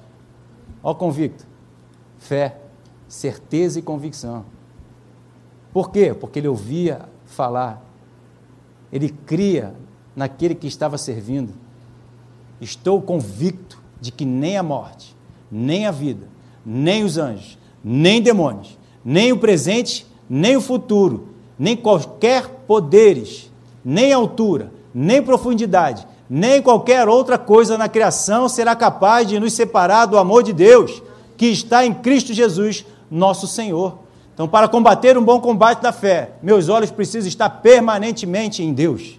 [0.83, 1.47] Ó, convicto.
[2.17, 2.57] Fé,
[3.07, 4.43] certeza e convicção.
[5.71, 6.13] Por quê?
[6.13, 7.81] Porque ele ouvia falar.
[8.91, 9.73] Ele cria
[10.13, 11.53] naquele que estava servindo.
[12.59, 15.15] Estou convicto de que nem a morte,
[15.49, 16.27] nem a vida,
[16.65, 23.49] nem os anjos, nem demônios, nem o presente nem o futuro, nem qualquer poderes,
[23.85, 30.05] nem altura, nem profundidade, nem qualquer outra coisa na criação será capaz de nos separar
[30.05, 31.01] do amor de Deus,
[31.35, 33.97] que está em Cristo Jesus, nosso Senhor.
[34.33, 39.17] Então, para combater um bom combate da fé, meus olhos precisam estar permanentemente em Deus.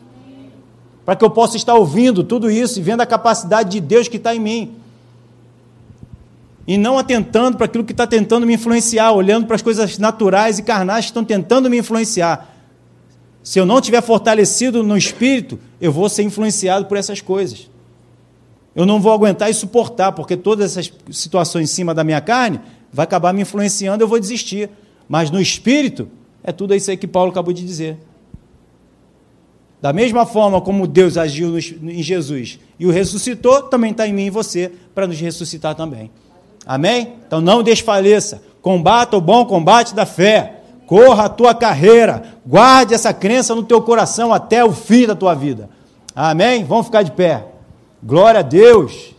[1.05, 4.17] Para que eu possa estar ouvindo tudo isso e vendo a capacidade de Deus que
[4.17, 4.81] está em mim
[6.67, 10.59] e não atentando para aquilo que está tentando me influenciar, olhando para as coisas naturais
[10.59, 12.50] e carnais que estão tentando me influenciar.
[13.43, 17.71] Se eu não tiver fortalecido no espírito, eu vou ser influenciado por essas coisas.
[18.75, 22.61] Eu não vou aguentar e suportar, porque todas essas situações em cima da minha carne
[22.93, 24.71] vai acabar me influenciando, eu vou desistir.
[25.09, 26.09] Mas no espírito,
[26.43, 27.99] é tudo isso aí que Paulo acabou de dizer.
[29.81, 34.27] Da mesma forma como Deus agiu em Jesus e o ressuscitou, também está em mim
[34.27, 36.11] e você para nos ressuscitar também.
[36.67, 37.15] Amém?
[37.27, 38.43] Então não desfaleça.
[38.61, 40.60] Combata o bom combate da fé.
[40.91, 42.41] Corra a tua carreira.
[42.45, 45.71] Guarde essa crença no teu coração até o fim da tua vida.
[46.17, 46.65] Amém?
[46.65, 47.47] Vamos ficar de pé.
[48.03, 49.15] Glória a Deus.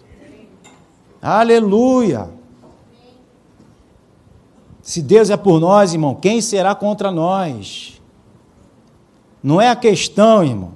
[1.21, 2.27] Aleluia.
[4.81, 8.01] Se Deus é por nós, irmão, quem será contra nós?
[9.41, 10.73] Não é a questão, irmão,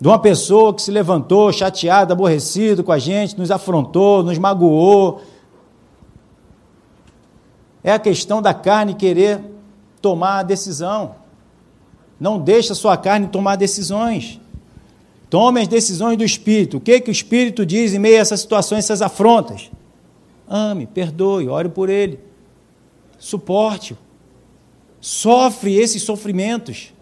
[0.00, 5.20] de uma pessoa que se levantou chateado, aborrecido com a gente, nos afrontou, nos magoou.
[7.86, 9.40] É a questão da carne querer
[10.02, 11.14] tomar a decisão.
[12.18, 14.40] Não deixa a sua carne tomar decisões.
[15.30, 16.78] Tome as decisões do Espírito.
[16.78, 19.70] O que, que o Espírito diz em meio a essas situações, essas afrontas?
[20.48, 22.18] Ame, perdoe, ore por ele.
[23.20, 23.96] Suporte-o.
[25.00, 26.92] Sofre esses sofrimentos.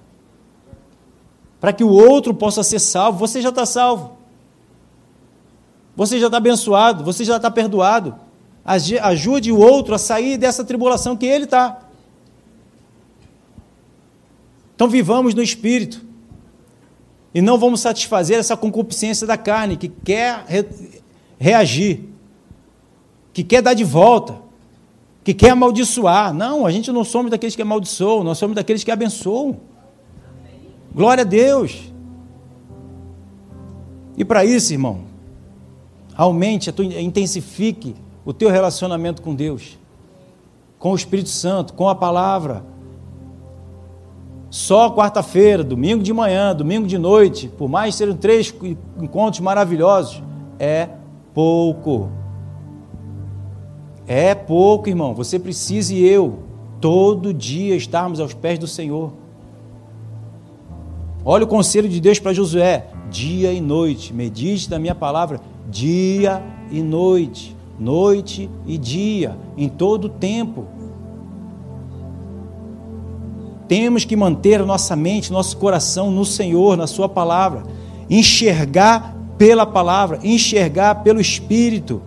[1.63, 3.19] Para que o outro possa ser salvo.
[3.21, 4.19] Você já está salvo.
[5.97, 7.03] Você já está abençoado.
[7.05, 8.17] Você já está perdoado.
[8.65, 11.81] Ajude o outro a sair dessa tribulação que ele está.
[14.75, 16.03] Então vivamos no Espírito.
[17.35, 20.65] E não vamos satisfazer essa concupiscência da carne que quer re
[21.37, 22.05] reagir,
[23.33, 24.41] que quer dar de volta,
[25.23, 26.33] que quer amaldiçoar.
[26.33, 29.61] Não, a gente não somos daqueles que amaldiçoam, nós somos daqueles que abençoam.
[30.95, 31.93] Glória a Deus.
[34.17, 35.01] E para isso, irmão,
[36.17, 39.79] aumente, intensifique o teu relacionamento com Deus,
[40.79, 42.65] com o Espírito Santo, com a palavra
[44.55, 48.55] só quarta-feira, domingo de manhã, domingo de noite, por mais serem três
[49.01, 50.23] encontros maravilhosos,
[50.61, 50.89] é
[51.35, 52.09] pouco.
[54.07, 55.13] É pouco, irmão.
[55.13, 56.39] Você precisa e eu,
[56.81, 59.13] todo dia, estarmos aos pés do Senhor.
[61.25, 66.41] Olha o conselho de Deus para Josué: dia e noite, medite da minha palavra, dia
[66.71, 70.67] e noite, noite e dia, em todo o tempo.
[73.67, 77.63] Temos que manter a nossa mente, nosso coração no Senhor, na Sua palavra.
[78.09, 82.03] Enxergar pela palavra, enxergar pelo Espírito.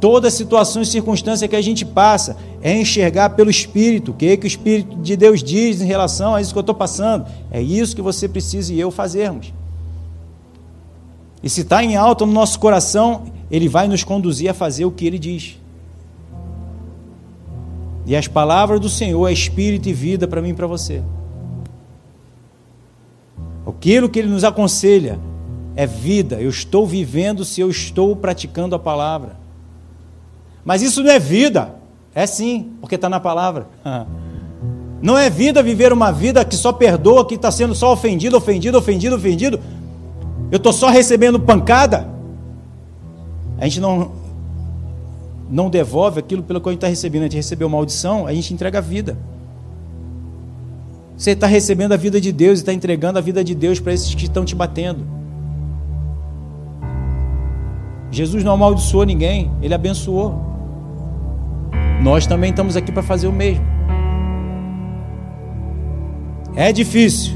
[0.00, 4.12] Toda situação e circunstância que a gente passa é enxergar pelo Espírito.
[4.12, 6.60] O que, é que o Espírito de Deus diz em relação a isso que eu
[6.60, 7.26] estou passando?
[7.50, 9.52] É isso que você precisa e eu fazermos.
[11.42, 14.90] E se está em alta no nosso coração, ele vai nos conduzir a fazer o
[14.90, 15.58] que ele diz.
[18.06, 21.02] E as palavras do Senhor é espírito e vida para mim e para você.
[23.66, 25.18] Aquilo que ele nos aconselha
[25.74, 26.40] é vida.
[26.40, 29.36] Eu estou vivendo se eu estou praticando a palavra.
[30.64, 31.74] Mas isso não é vida.
[32.14, 33.68] É sim, porque está na palavra.
[35.02, 38.78] Não é vida viver uma vida que só perdoa, que está sendo só ofendido, ofendido,
[38.78, 39.60] ofendido, ofendido.
[40.50, 42.08] Eu estou só recebendo pancada.
[43.58, 44.12] A gente não,
[45.50, 48.52] não devolve aquilo pelo que a gente está recebendo, a gente recebeu maldição, a gente
[48.52, 49.16] entrega a vida.
[51.16, 53.92] Você está recebendo a vida de Deus e está entregando a vida de Deus para
[53.92, 55.04] esses que estão te batendo.
[58.10, 60.44] Jesus não amaldiçoou ninguém, ele abençoou.
[62.02, 63.64] Nós também estamos aqui para fazer o mesmo.
[66.54, 67.34] É difícil,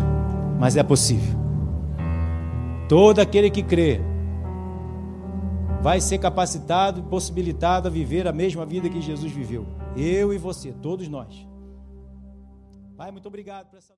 [0.58, 1.39] mas é possível.
[2.90, 4.00] Todo aquele que crê
[5.80, 9.64] vai ser capacitado e possibilitado a viver a mesma vida que Jesus viveu.
[9.96, 11.46] Eu e você, todos nós.
[12.96, 13.88] Pai, muito obrigado por essa.